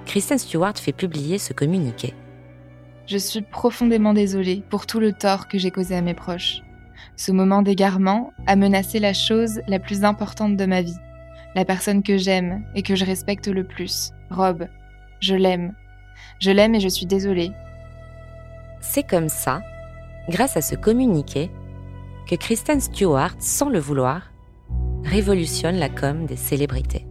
[0.08, 2.16] Kristen Stewart fait publier ce communiqué.
[3.06, 6.64] Je suis profondément désolée pour tout le tort que j'ai causé à mes proches.
[7.18, 10.98] Ce moment d'égarement a menacé la chose la plus importante de ma vie,
[11.54, 14.68] la personne que j'aime et que je respecte le plus, Rob.
[15.20, 15.76] Je l'aime.
[16.40, 17.52] Je l'aime et je suis désolée.
[18.80, 19.62] C'est comme ça,
[20.30, 21.52] grâce à ce communiqué,
[22.28, 24.31] que Kristen Stewart, sans le vouloir,
[25.12, 27.06] révolutionne la com des célébrités.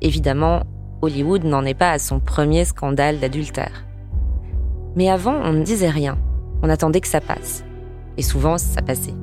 [0.00, 0.64] Évidemment,
[1.00, 3.86] Hollywood n'en est pas à son premier scandale d'adultère.
[4.96, 6.18] Mais avant, on ne disait rien,
[6.62, 7.64] on attendait que ça passe.
[8.16, 9.14] Et souvent, ça passait.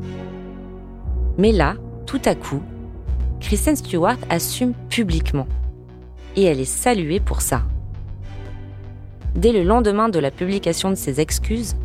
[1.38, 2.64] Mais là, tout à coup,
[3.42, 5.48] Kristen Stewart assume publiquement.
[6.38, 7.64] Et elle est saluée pour ça.
[9.36, 11.76] Dès le lendemain de la publication de ses excuses,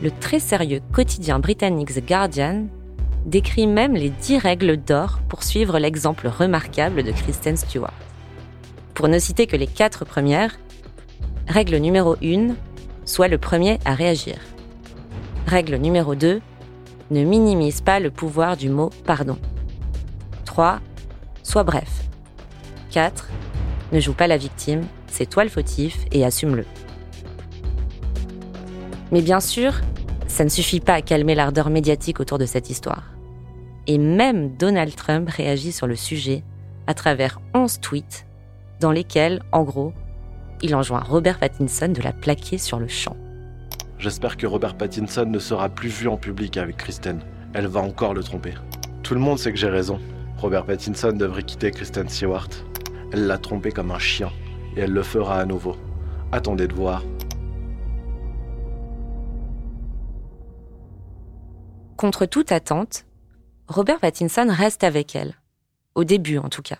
[0.00, 2.66] le très sérieux quotidien britannique The Guardian
[3.26, 7.94] décrit même les dix règles d'or pour suivre l'exemple remarquable de Kristen Stewart.
[8.94, 10.58] Pour ne citer que les quatre premières,
[11.48, 12.54] règle numéro 1,
[13.04, 14.36] sois le premier à réagir.
[15.46, 16.40] Règle numéro 2,
[17.10, 19.38] ne minimise pas le pouvoir du mot pardon.
[20.44, 20.80] 3.
[21.42, 22.04] Sois bref.
[22.90, 23.28] 4.
[23.92, 26.64] Ne joue pas la victime, c'est toi le fautif et assume-le.
[29.10, 29.80] Mais bien sûr,
[30.30, 33.02] ça ne suffit pas à calmer l'ardeur médiatique autour de cette histoire.
[33.86, 36.44] Et même Donald Trump réagit sur le sujet
[36.86, 38.26] à travers 11 tweets
[38.80, 39.92] dans lesquels, en gros,
[40.62, 43.16] il enjoint Robert Pattinson de la plaquer sur le champ.
[43.98, 47.20] J'espère que Robert Pattinson ne sera plus vu en public avec Kristen.
[47.52, 48.54] Elle va encore le tromper.
[49.02, 49.98] Tout le monde sait que j'ai raison.
[50.38, 52.48] Robert Pattinson devrait quitter Kristen Stewart.
[53.12, 54.30] Elle l'a trompé comme un chien
[54.76, 55.76] et elle le fera à nouveau.
[56.32, 57.02] Attendez de voir.
[62.00, 63.04] Contre toute attente,
[63.68, 65.34] Robert Pattinson reste avec elle,
[65.94, 66.78] au début en tout cas.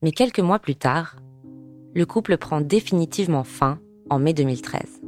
[0.00, 1.16] Mais quelques mois plus tard,
[1.92, 5.02] le couple prend définitivement fin en mai 2013.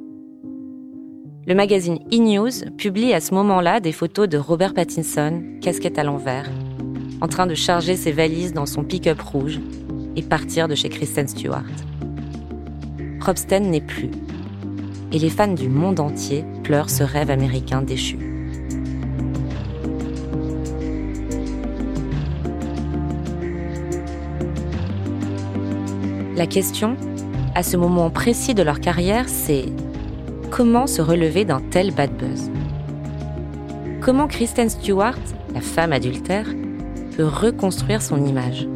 [1.46, 2.70] Le magazine E!
[2.70, 6.50] publie à ce moment-là des photos de Robert Pattinson, casquette à l'envers,
[7.20, 9.61] en train de charger ses valises dans son pick-up rouge
[10.16, 11.62] et partir de chez Kristen Stewart.
[13.20, 14.11] Rob n'est plus,
[15.12, 18.36] et les fans du monde entier pleurent ce rêve américain déchu.
[26.37, 26.99] La question,
[27.55, 29.64] à ce moment précis de leur carrière, c'est
[30.51, 32.51] comment se relever d'un tel bad buzz?
[34.03, 35.16] Comment Kristen Stewart,
[35.55, 36.46] la femme adultère,
[37.16, 38.68] peut reconstruire son image?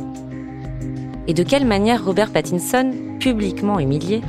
[1.27, 4.23] Et de quelle manière Robert Pattinson, publiquement humilié,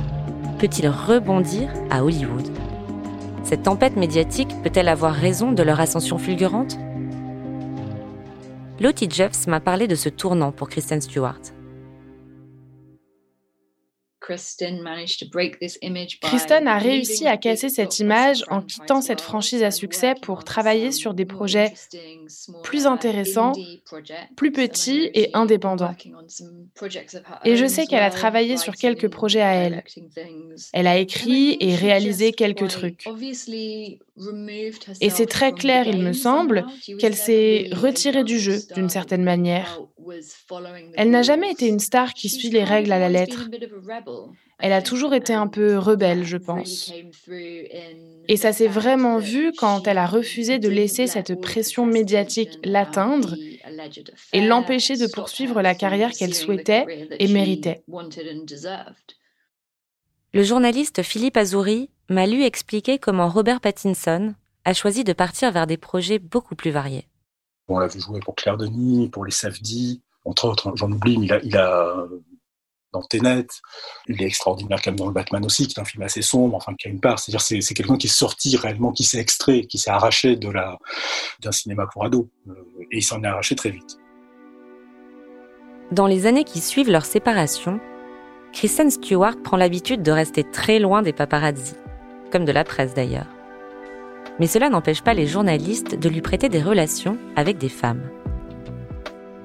[0.58, 2.48] peut-il rebondir à Hollywood?
[3.44, 6.76] Cette tempête médiatique peut-elle avoir raison de leur ascension fulgurante?
[8.78, 11.40] Lottie Jeffs m'a parlé de ce tournant pour Kristen Stewart.
[16.22, 20.92] Kristen a réussi à casser cette image en quittant cette franchise à succès pour travailler
[20.92, 21.72] sur des projets
[22.62, 23.52] plus intéressants,
[24.36, 25.94] plus petits et indépendants.
[27.44, 29.82] Et je sais qu'elle a travaillé sur quelques projets à elle.
[30.72, 33.08] Elle a écrit et réalisé quelques trucs.
[35.00, 36.64] Et c'est très clair, il me semble,
[36.98, 39.80] qu'elle s'est retirée du jeu d'une certaine manière.
[40.94, 43.48] Elle n'a jamais été une star qui suit les règles à la lettre.
[44.58, 46.92] Elle a toujours été un peu rebelle, je pense.
[48.28, 53.34] Et ça s'est vraiment vu quand elle a refusé de laisser cette pression médiatique l'atteindre
[54.32, 57.82] et l'empêcher de poursuivre la carrière qu'elle souhaitait et méritait.
[60.34, 64.34] Le journaliste Philippe Azouri m'a lu expliquer comment Robert Pattinson
[64.64, 67.06] a choisi de partir vers des projets beaucoup plus variés.
[67.74, 71.28] On l'a vu jouer pour Claire Denis, pour les Safdie, entre autres, j'en oublie, mais
[71.42, 72.06] il a,
[72.92, 73.46] dans Tenet.
[74.06, 76.74] Il est extraordinaire comme dans le Batman aussi, qui est un film assez sombre, enfin
[76.74, 77.18] qui a une part.
[77.18, 80.50] C'est-à-dire c'est, c'est quelqu'un qui est sorti réellement, qui s'est extrait, qui s'est arraché de
[80.50, 80.78] la
[81.40, 82.52] d'un cinéma pour ados, euh,
[82.90, 83.96] et il s'en est arraché très vite.
[85.90, 87.80] Dans les années qui suivent leur séparation,
[88.52, 91.74] Kristen Stewart prend l'habitude de rester très loin des paparazzi,
[92.30, 93.26] comme de la presse d'ailleurs.
[94.38, 98.02] Mais cela n'empêche pas les journalistes de lui prêter des relations avec des femmes.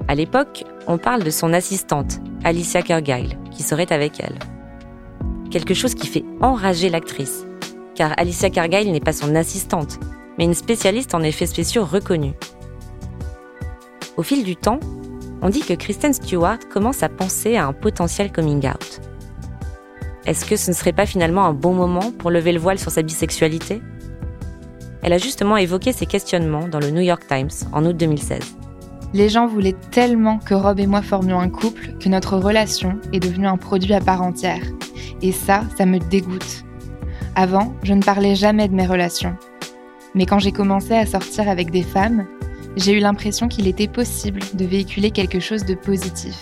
[0.08, 4.40] À l'époque, on parle de son assistante, Alicia Kergyle, qui serait avec elle.
[5.52, 7.46] Quelque chose qui fait enrager l'actrice,
[7.96, 10.00] car Alicia Kergyle n'est pas son assistante,
[10.38, 12.34] mais une spécialiste en effets spéciaux reconnue.
[14.16, 14.80] Au fil du temps,
[15.42, 19.02] on dit que Kristen Stewart commence à penser à un potentiel coming out.
[20.26, 22.92] Est-ce que ce ne serait pas finalement un bon moment pour lever le voile sur
[22.92, 23.82] sa bisexualité?
[25.08, 28.42] Elle a justement évoqué ces questionnements dans le New York Times en août 2016.
[29.14, 33.22] Les gens voulaient tellement que Rob et moi formions un couple que notre relation est
[33.22, 34.60] devenue un produit à part entière.
[35.22, 36.66] Et ça, ça me dégoûte.
[37.36, 39.38] Avant, je ne parlais jamais de mes relations.
[40.14, 42.28] Mais quand j'ai commencé à sortir avec des femmes,
[42.76, 46.36] j'ai eu l'impression qu'il était possible de véhiculer quelque chose de positif.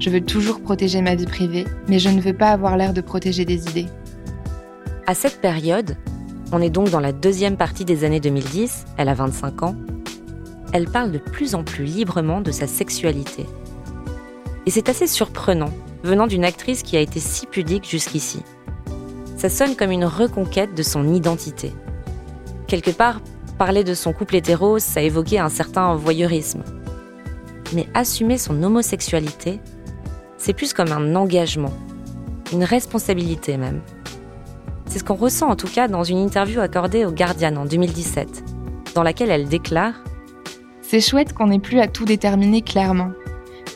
[0.00, 3.02] Je veux toujours protéger ma vie privée, mais je ne veux pas avoir l'air de
[3.02, 3.88] protéger des idées.
[5.06, 5.94] À cette période,
[6.52, 9.74] on est donc dans la deuxième partie des années 2010, elle a 25 ans,
[10.72, 13.46] elle parle de plus en plus librement de sa sexualité.
[14.66, 15.70] Et c'est assez surprenant,
[16.02, 18.42] venant d'une actrice qui a été si pudique jusqu'ici.
[19.38, 21.72] Ça sonne comme une reconquête de son identité.
[22.68, 23.20] Quelque part,
[23.58, 26.62] parler de son couple hétéro, ça évoquait un certain voyeurisme.
[27.74, 29.58] Mais assumer son homosexualité,
[30.36, 31.72] c'est plus comme un engagement,
[32.52, 33.80] une responsabilité même.
[34.92, 38.44] C'est ce qu'on ressent en tout cas dans une interview accordée au Guardian en 2017,
[38.94, 39.94] dans laquelle elle déclare
[40.82, 43.12] c'est chouette qu'on n'ait plus à tout déterminer clairement.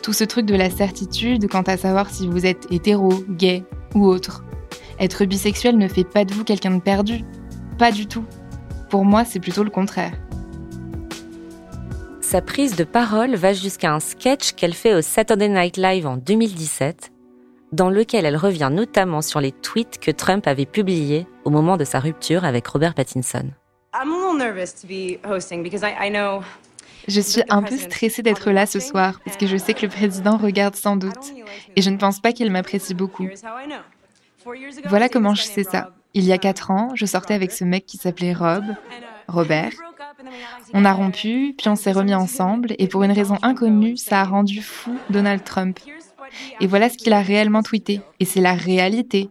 [0.02, 4.04] Tout ce truc de la certitude quant à savoir si vous êtes hétéro, gay ou
[4.04, 4.44] autre.
[5.00, 7.24] Être bisexuel ne fait pas de vous quelqu'un de perdu.
[7.78, 8.26] Pas du tout.
[8.90, 10.12] Pour moi, c'est plutôt le contraire.
[12.20, 16.18] Sa prise de parole va jusqu'à un sketch qu'elle fait au Saturday Night Live en
[16.18, 17.12] 2017,
[17.72, 21.84] dans lequel elle revient notamment sur les tweets que Trump avait publiés au moment de
[21.84, 23.50] sa rupture avec Robert Pattinson.
[27.08, 29.88] Je suis un peu stressée d'être là ce soir parce que je sais que le
[29.88, 31.32] président regarde sans doute
[31.76, 33.28] et je ne pense pas qu'il m'apprécie beaucoup.
[34.86, 35.92] Voilà comment je sais ça.
[36.14, 38.64] Il y a quatre ans, je sortais avec ce mec qui s'appelait Rob,
[39.28, 39.72] Robert.
[40.72, 44.24] On a rompu, puis on s'est remis ensemble et pour une raison inconnue, ça a
[44.24, 45.78] rendu fou Donald Trump.
[46.60, 48.00] Et voilà ce qu'il a réellement tweeté.
[48.20, 49.30] Et c'est la réalité.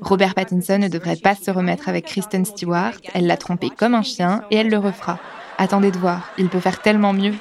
[0.00, 2.94] Robert Pattinson ne devrait pas se remettre avec Kristen Stewart.
[3.14, 5.18] Elle l'a trompé comme un chien et elle le refera.
[5.58, 7.34] Attendez de voir, il peut faire tellement mieux.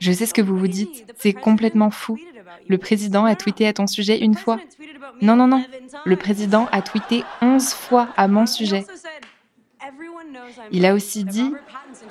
[0.00, 2.18] Je sais ce que vous vous dites, c'est complètement fou.
[2.68, 4.58] Le président a tweeté à ton sujet une fois.
[5.20, 5.64] Non, non, non.
[6.04, 8.84] Le président a tweeté 11 fois à mon sujet.
[10.70, 11.52] Il a aussi dit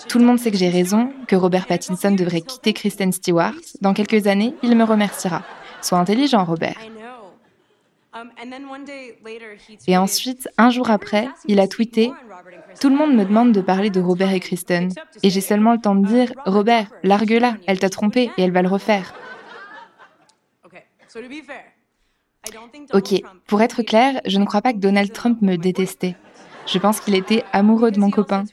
[0.07, 3.53] Tout le monde sait que j'ai raison, que Robert Pattinson devrait quitter Kristen Stewart.
[3.81, 5.43] Dans quelques années, il me remerciera.
[5.81, 6.77] Sois intelligent, Robert.
[9.87, 12.11] Et ensuite, un jour après, il a tweeté
[12.79, 14.91] Tout le monde me demande de parler de Robert et Kristen.
[15.23, 18.61] Et j'ai seulement le temps de dire Robert, largue-la, elle t'a trompé et elle va
[18.61, 19.13] le refaire.
[22.93, 26.15] Ok, pour être clair, je ne crois pas que Donald Trump me détestait.
[26.67, 28.43] Je pense qu'il était amoureux de mon copain.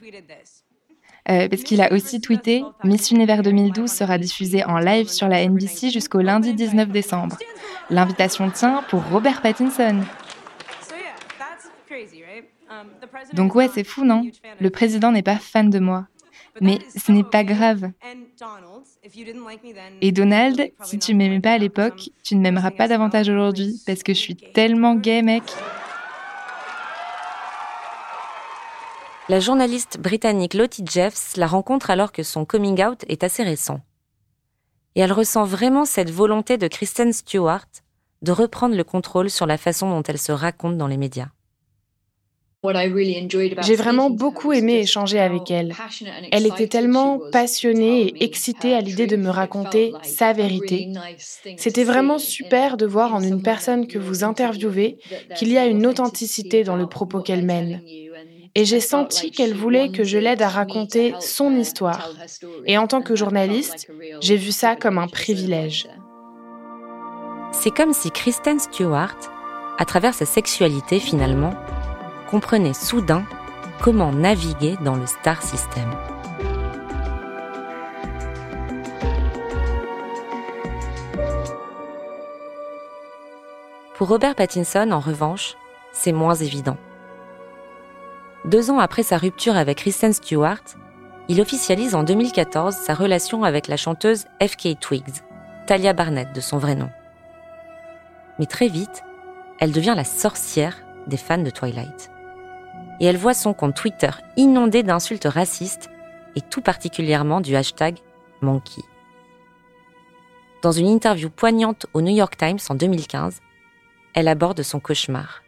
[1.30, 5.46] Euh, parce qu'il a aussi tweeté Miss Univers 2012 sera diffusée en live sur la
[5.46, 7.36] NBC jusqu'au lundi 19 décembre.
[7.90, 10.00] L'invitation tient pour Robert Pattinson.
[13.34, 14.22] Donc ouais, c'est fou, non?
[14.60, 16.06] Le président n'est pas fan de moi.
[16.60, 17.90] Mais ce n'est pas grave.
[20.00, 24.02] Et Donald, si tu m'aimais pas à l'époque, tu ne m'aimeras pas davantage aujourd'hui parce
[24.02, 25.44] que je suis tellement gay, mec.
[29.30, 33.80] La journaliste britannique Lottie Jeffs la rencontre alors que son coming out est assez récent.
[34.94, 37.66] Et elle ressent vraiment cette volonté de Kristen Stewart
[38.22, 41.28] de reprendre le contrôle sur la façon dont elle se raconte dans les médias.
[43.62, 45.74] J'ai vraiment beaucoup aimé échanger avec elle.
[46.32, 50.88] Elle était tellement passionnée et excitée à l'idée de me raconter sa vérité.
[51.58, 54.98] C'était vraiment super de voir en une personne que vous interviewez
[55.36, 57.82] qu'il y a une authenticité dans le propos qu'elle mène
[58.59, 62.11] et j'ai senti qu'elle voulait que je l'aide à raconter son histoire.
[62.66, 63.88] Et en tant que journaliste,
[64.20, 65.86] j'ai vu ça comme un privilège.
[67.52, 69.14] C'est comme si Kristen Stewart,
[69.78, 71.54] à travers sa sexualité finalement,
[72.28, 73.24] comprenait soudain
[73.80, 75.88] comment naviguer dans le star system.
[83.94, 85.54] Pour Robert Pattinson, en revanche,
[85.92, 86.76] c'est moins évident.
[88.45, 90.62] Deux ans après sa rupture avec Kristen Stewart,
[91.28, 94.78] il officialise en 2014 sa relation avec la chanteuse F.K.
[94.80, 95.22] Twigs,
[95.66, 96.91] Talia Barnett de son vrai nom.
[98.39, 99.03] Mais très vite,
[99.59, 100.76] elle devient la sorcière
[101.09, 102.11] des fans de Twilight.
[103.01, 105.91] Et elle voit son compte Twitter inondé d'insultes racistes
[106.36, 107.99] et tout particulièrement du hashtag
[108.41, 108.82] Monkey.
[110.62, 113.41] Dans une interview poignante au New York Times en 2015,
[114.14, 115.43] elle aborde son cauchemar.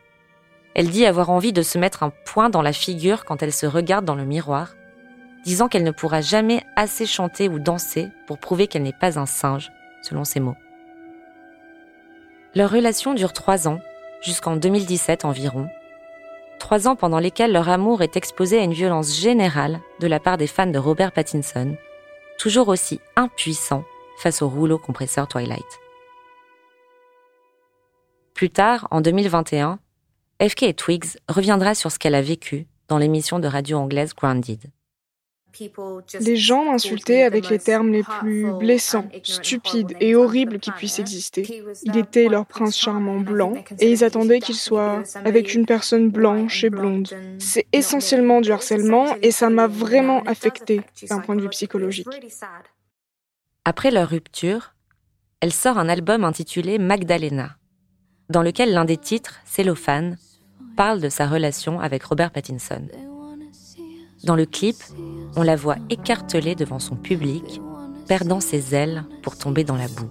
[0.74, 3.66] Elle dit avoir envie de se mettre un point dans la figure quand elle se
[3.66, 4.74] regarde dans le miroir,
[5.44, 9.26] disant qu'elle ne pourra jamais assez chanter ou danser pour prouver qu'elle n'est pas un
[9.26, 10.56] singe, selon ses mots.
[12.54, 13.80] Leur relation dure trois ans,
[14.22, 15.68] jusqu'en 2017 environ.
[16.58, 20.36] Trois ans pendant lesquels leur amour est exposé à une violence générale de la part
[20.36, 21.76] des fans de Robert Pattinson,
[22.38, 23.84] toujours aussi impuissants
[24.18, 25.80] face au rouleau compresseur Twilight.
[28.34, 29.78] Plus tard, en 2021,
[30.41, 34.70] FK Twigs reviendra sur ce qu'elle a vécu dans l'émission de radio anglaise Grounded.
[36.20, 41.62] Les gens m'insultaient avec les termes les plus blessants, stupides et horribles qui puissent exister.
[41.82, 46.64] Il était leur prince charmant blanc et ils attendaient qu'il soit avec une personne blanche
[46.64, 47.11] et blonde.
[47.38, 50.80] C'est essentiellement du harcèlement et ça m'a vraiment affecté
[51.11, 52.09] d'un point de vue psychologique.
[53.66, 54.74] Après leur rupture,
[55.41, 57.57] elle sort un album intitulé Magdalena,
[58.30, 60.16] dans lequel l'un des titres, Cellophane,
[60.81, 62.81] parle de sa relation avec Robert Pattinson.
[64.24, 64.76] Dans le clip,
[65.37, 67.61] on la voit écartelée devant son public,
[68.09, 70.09] perdant ses ailes pour tomber dans la boue.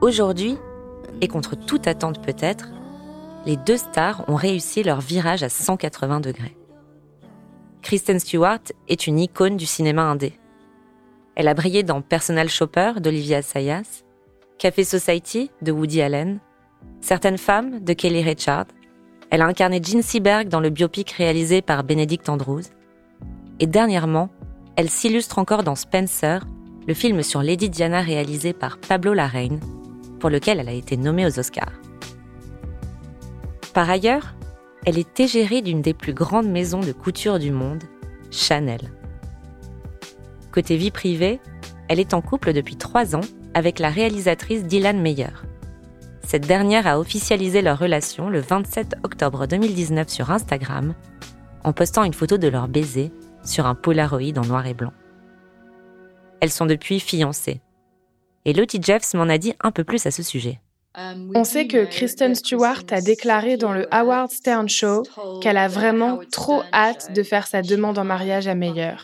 [0.00, 0.56] Aujourd'hui,
[1.20, 2.68] et contre toute attente peut-être,
[3.44, 6.57] les deux stars ont réussi leur virage à 180 degrés.
[7.82, 10.34] Kristen Stewart est une icône du cinéma indé.
[11.34, 14.02] Elle a brillé dans Personal Shopper d'Olivia Sayas,
[14.58, 16.40] Café Society de Woody Allen,
[17.00, 18.66] Certaines femmes de Kelly Richard.
[19.30, 22.62] Elle a incarné Jean Seberg dans le biopic réalisé par Benedict Andrews.
[23.60, 24.30] Et dernièrement,
[24.76, 26.44] elle s'illustre encore dans Spencer,
[26.86, 29.60] le film sur Lady Diana réalisé par Pablo Larraine,
[30.20, 31.72] pour lequel elle a été nommée aux Oscars.
[33.74, 34.34] Par ailleurs,
[34.88, 37.84] elle est égérie d'une des plus grandes maisons de couture du monde,
[38.30, 38.90] Chanel.
[40.50, 41.40] Côté vie privée,
[41.88, 43.20] elle est en couple depuis trois ans
[43.52, 45.44] avec la réalisatrice Dylan Meyer.
[46.26, 50.94] Cette dernière a officialisé leur relation le 27 octobre 2019 sur Instagram
[51.64, 53.12] en postant une photo de leur baiser
[53.44, 54.94] sur un Polaroid en noir et blanc.
[56.40, 57.60] Elles sont depuis fiancées.
[58.46, 60.62] Et Lottie Jeffs m'en a dit un peu plus à ce sujet.
[61.34, 65.04] On sait que Kristen Stewart a déclaré dans le Howard Stern Show
[65.40, 68.96] qu'elle a vraiment trop hâte de faire sa demande en mariage à Meyer.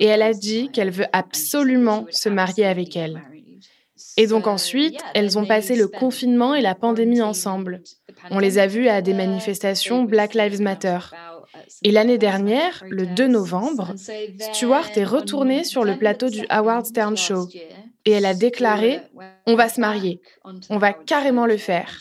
[0.00, 3.22] Et elle a dit qu'elle veut absolument se marier avec elle.
[4.16, 7.82] Et donc ensuite, elles ont passé le confinement et la pandémie ensemble.
[8.30, 10.98] On les a vues à des manifestations Black Lives Matter.
[11.84, 13.94] Et l'année dernière, le 2 novembre,
[14.38, 17.48] Stewart est retournée sur le plateau du Howard Stern Show
[18.04, 19.00] et elle a déclaré
[19.46, 20.20] On va se marier,
[20.70, 21.98] on va carrément le faire.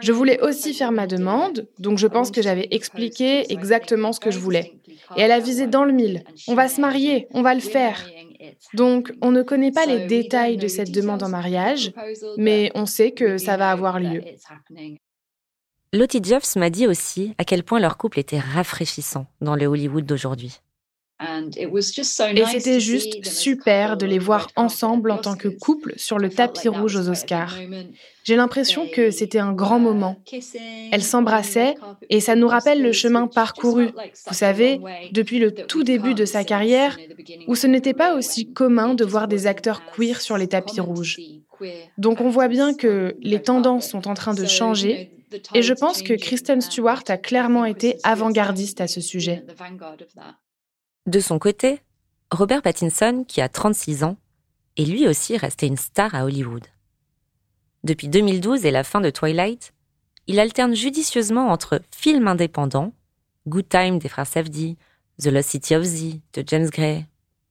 [0.00, 4.30] Je voulais aussi faire ma demande, donc je pense que j'avais expliqué exactement ce que
[4.30, 4.74] je voulais.
[5.16, 8.08] Et elle a visé dans le mille On va se marier, on va le faire.
[8.74, 11.92] Donc, on ne connaît pas les détails de cette demande en mariage,
[12.36, 14.22] mais on sait que ça va avoir lieu.
[15.92, 20.04] Lottie Jeffs m'a dit aussi à quel point leur couple était rafraîchissant dans le Hollywood
[20.04, 20.60] d'aujourd'hui.
[21.20, 26.68] Et c'était juste super de les voir ensemble en tant que couple sur le tapis
[26.68, 27.56] rouge aux Oscars.
[28.24, 30.16] J'ai l'impression que c'était un grand moment.
[30.90, 31.76] Elles s'embrassaient
[32.10, 33.90] et ça nous rappelle le chemin parcouru,
[34.26, 34.80] vous savez,
[35.12, 36.98] depuis le tout début de sa carrière,
[37.46, 41.18] où ce n'était pas aussi commun de voir des acteurs queer sur les tapis rouges.
[41.96, 45.12] Donc on voit bien que les tendances sont en train de changer
[45.54, 49.44] et je pense que Kristen Stewart a clairement été avant-gardiste à ce sujet.
[51.06, 51.80] De son côté,
[52.30, 54.16] Robert Pattinson, qui a 36 ans,
[54.78, 56.66] est lui aussi resté une star à Hollywood.
[57.84, 59.74] Depuis 2012 et la fin de Twilight,
[60.26, 62.94] il alterne judicieusement entre films indépendants,
[63.46, 64.78] Good Time des frères Safdie,
[65.22, 67.06] The Lost City of Z de James Gray,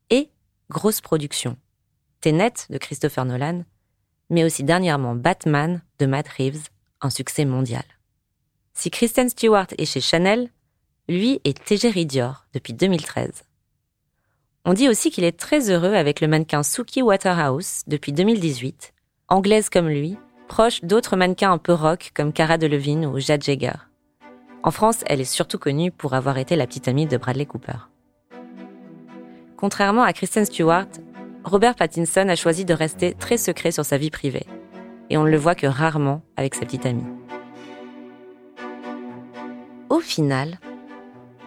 [0.10, 0.30] et
[0.72, 1.56] grosses productions,
[2.22, 3.64] Tenet de Christopher Nolan,
[4.32, 6.70] mais aussi dernièrement Batman de Matt Reeves,
[7.02, 7.86] un succès mondial.
[8.74, 10.50] Si Kristen Stewart est chez Chanel,
[11.10, 13.44] lui est égérie Dior depuis 2013.
[14.66, 18.94] On dit aussi qu'il est très heureux avec le mannequin Suki Waterhouse depuis 2018,
[19.28, 23.74] anglaise comme lui, proche d'autres mannequins un peu rock comme Cara Delevingne ou Jade Jagger.
[24.64, 27.90] En France, elle est surtout connue pour avoir été la petite amie de Bradley Cooper.
[29.58, 30.88] Contrairement à Kristen Stewart,
[31.44, 34.46] Robert Pattinson a choisi de rester très secret sur sa vie privée.
[35.10, 37.04] Et on ne le voit que rarement avec sa petite amie.
[39.90, 40.60] Au final,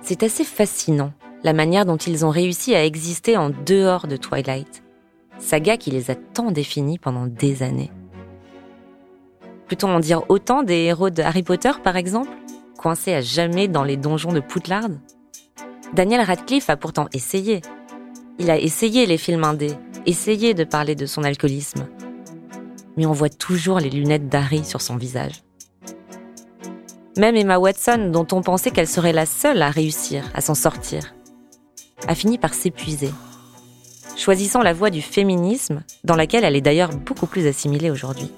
[0.07, 4.85] c'est assez fascinant la manière dont ils ont réussi à exister en dehors de Twilight,
[5.41, 7.91] saga qui les a tant définis pendant des années.
[9.67, 12.31] Peut-on en dire autant des héros de Harry Potter, par exemple,
[12.79, 14.91] coincés à jamais dans les donjons de Poudlard
[15.93, 17.61] Daniel Radcliffe a pourtant essayé.
[18.39, 19.75] Il a essayé les films indés,
[20.07, 21.89] essayé de parler de son alcoolisme.
[22.97, 25.46] Mais on voit toujours les lunettes d'Harry sur son visage.
[27.17, 31.15] Même Emma Watson, dont on pensait qu'elle serait la seule à réussir à s'en sortir,
[32.07, 33.11] a fini par s'épuiser,
[34.19, 38.31] choisissant la voie du féminisme, dans laquelle elle est d'ailleurs beaucoup plus assimilée aujourd'hui.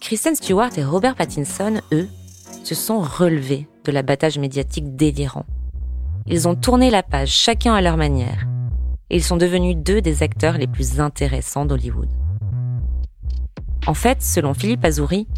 [0.00, 2.08] Kristen Stewart et Robert Pattinson, eux,
[2.64, 5.46] se sont relevés de l'abattage médiatique délirant.
[6.26, 8.48] Ils ont tourné la page chacun à leur manière,
[9.10, 12.08] et ils sont devenus deux des acteurs les plus intéressants d'Hollywood.
[13.86, 15.28] En fait, selon Philippe Azouri,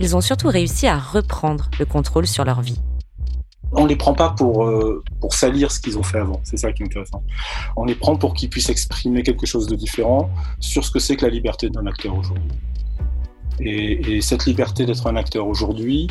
[0.00, 2.80] ils ont surtout réussi à reprendre le contrôle sur leur vie.
[3.72, 6.72] On les prend pas pour, euh, pour salir ce qu'ils ont fait avant, c'est ça
[6.72, 7.22] qui est intéressant.
[7.76, 11.16] On les prend pour qu'ils puissent exprimer quelque chose de différent sur ce que c'est
[11.16, 12.50] que la liberté d'un acteur aujourd'hui.
[13.60, 16.06] Et, et, cette liberté d'être un acteur aujourd'hui,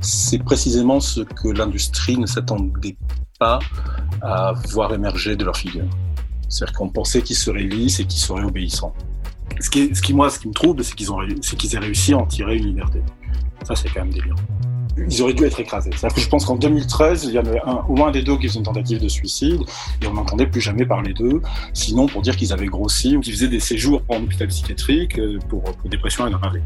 [0.00, 2.96] c'est précisément ce que l'industrie ne s'attendait
[3.38, 3.58] pas
[4.22, 5.88] à voir émerger de leur figure.
[6.48, 8.92] C'est-à-dire qu'on pensait qu'ils seraient lisses et qu'ils seraient obéissants.
[9.58, 11.80] Ce qui, ce qui, moi, ce qui me trouble, c'est qu'ils ont, c'est qu'ils aient
[11.80, 13.00] réussi à en tirer une liberté.
[13.62, 14.38] Ça, c'est quand même délirant.
[14.96, 15.90] Ils auraient dû être écrasés.
[15.94, 18.48] C'est-à-dire que je pense qu'en 2013, il y avait un, au moins des deux qui
[18.48, 19.62] faisaient une tentative de suicide,
[20.02, 21.40] et on n'entendait plus jamais parler d'eux,
[21.72, 25.38] sinon pour dire qu'ils avaient grossi ou qu'ils faisaient des séjours en hôpital psychiatrique euh,
[25.48, 26.62] pour, pour dépression aggravée.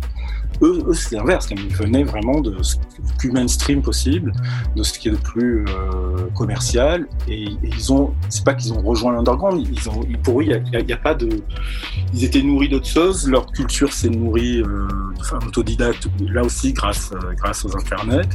[0.63, 1.49] Eux, c'est l'inverse.
[1.51, 2.77] Ils venaient vraiment de ce
[3.19, 4.33] plus mainstream possible,
[4.77, 7.07] de ce qui est le plus euh, commercial.
[7.29, 9.67] Et, et, ils ont, c'est pas qu'ils ont rejoint l'underground.
[9.71, 11.43] Ils ont, pour eux, il n'y a, pas de.
[12.13, 13.29] Ils étaient nourris d'autres choses.
[13.29, 14.89] Leur culture s'est nourrie, euh,
[15.21, 18.29] enfin, autodidacte, là aussi grâce, euh, grâce aux internets.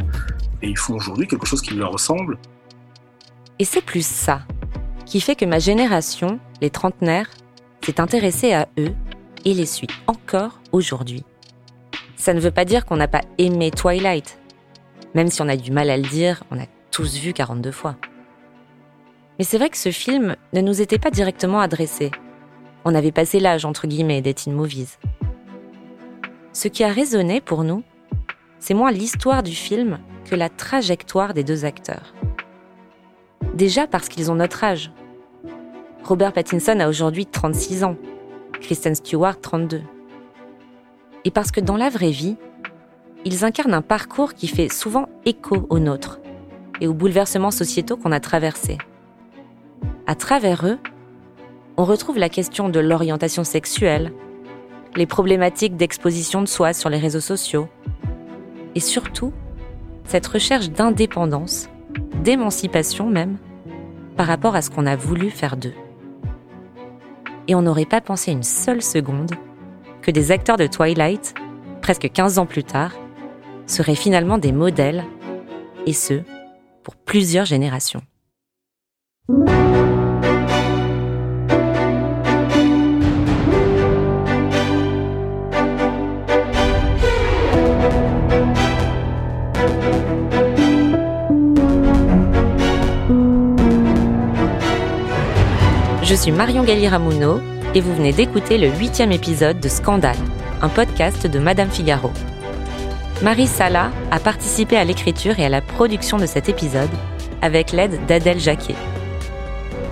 [0.61, 2.37] Et ils font aujourd'hui quelque chose qui leur ressemble.
[3.59, 4.41] Et c'est plus ça
[5.05, 7.29] qui fait que ma génération, les trentenaires,
[7.83, 8.93] s'est intéressée à eux
[9.43, 11.23] et les suit encore aujourd'hui.
[12.19, 14.39] Ça ne veut pas dire qu'on n'a pas aimé Twilight.
[15.15, 17.95] Même si on a du mal à le dire, on a tous vu 42 fois.
[19.37, 22.11] Mais c'est vrai que ce film ne nous était pas directement adressé.
[22.83, 24.99] On avait passé l'âge, entre guillemets, des teen movies.
[26.51, 27.83] Ce qui a résonné pour nous,
[28.59, 29.97] c'est moins l'histoire du film
[30.29, 32.13] que la trajectoire des deux acteurs.
[33.53, 34.91] Déjà parce qu'ils ont notre âge.
[36.03, 37.95] Robert Pattinson a aujourd'hui 36 ans,
[38.59, 39.81] Kristen Stewart 32
[41.25, 42.37] et parce que dans la vraie vie,
[43.25, 46.19] ils incarnent un parcours qui fait souvent écho au nôtre
[46.81, 48.77] et aux bouleversements sociétaux qu'on a traversés.
[50.07, 50.79] À travers eux,
[51.77, 54.13] on retrouve la question de l'orientation sexuelle,
[54.95, 57.67] les problématiques d'exposition de soi sur les réseaux sociaux,
[58.75, 59.33] et surtout,
[60.05, 61.69] cette recherche d'indépendance,
[62.23, 63.37] d'émancipation même,
[64.15, 65.73] par rapport à ce qu'on a voulu faire d'eux.
[67.47, 69.31] Et on n'aurait pas pensé une seule seconde
[70.09, 71.35] que des acteurs de Twilight,
[71.83, 72.93] presque 15 ans plus tard,
[73.67, 75.03] seraient finalement des modèles,
[75.85, 76.23] et ce,
[76.81, 78.01] pour plusieurs générations.
[96.01, 100.17] Je suis Marion Galli-Ramuno et vous venez d'écouter le huitième épisode de Scandale,
[100.61, 102.11] un podcast de Madame Figaro.
[103.21, 106.89] Marie Sala a participé à l'écriture et à la production de cet épisode
[107.41, 108.75] avec l'aide d'Adèle Jacquet.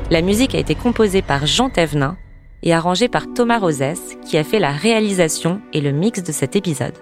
[0.10, 2.18] La musique a été composée par Jean Thévenin
[2.64, 6.56] et arrangée par Thomas Rosès qui a fait la réalisation et le mix de cet
[6.56, 6.96] épisode.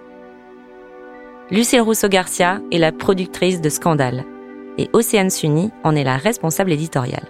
[1.52, 4.26] Lucille Rousseau-Garcia est la productrice de Scandale
[4.78, 7.28] et Océane Sunny en est la responsable éditoriale.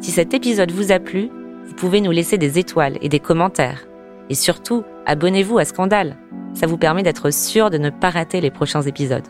[0.00, 1.30] Si cet épisode vous a plu,
[1.68, 3.86] vous pouvez nous laisser des étoiles et des commentaires.
[4.30, 6.16] Et surtout, abonnez-vous à Scandale.
[6.54, 9.26] Ça vous permet d'être sûr de ne pas rater les prochains épisodes.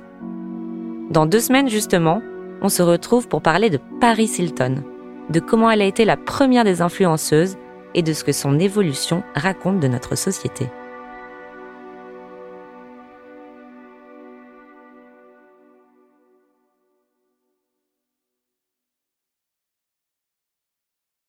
[1.10, 2.22] Dans deux semaines justement,
[2.62, 4.82] on se retrouve pour parler de Paris Hilton,
[5.30, 7.56] de comment elle a été la première des influenceuses
[7.94, 10.66] et de ce que son évolution raconte de notre société.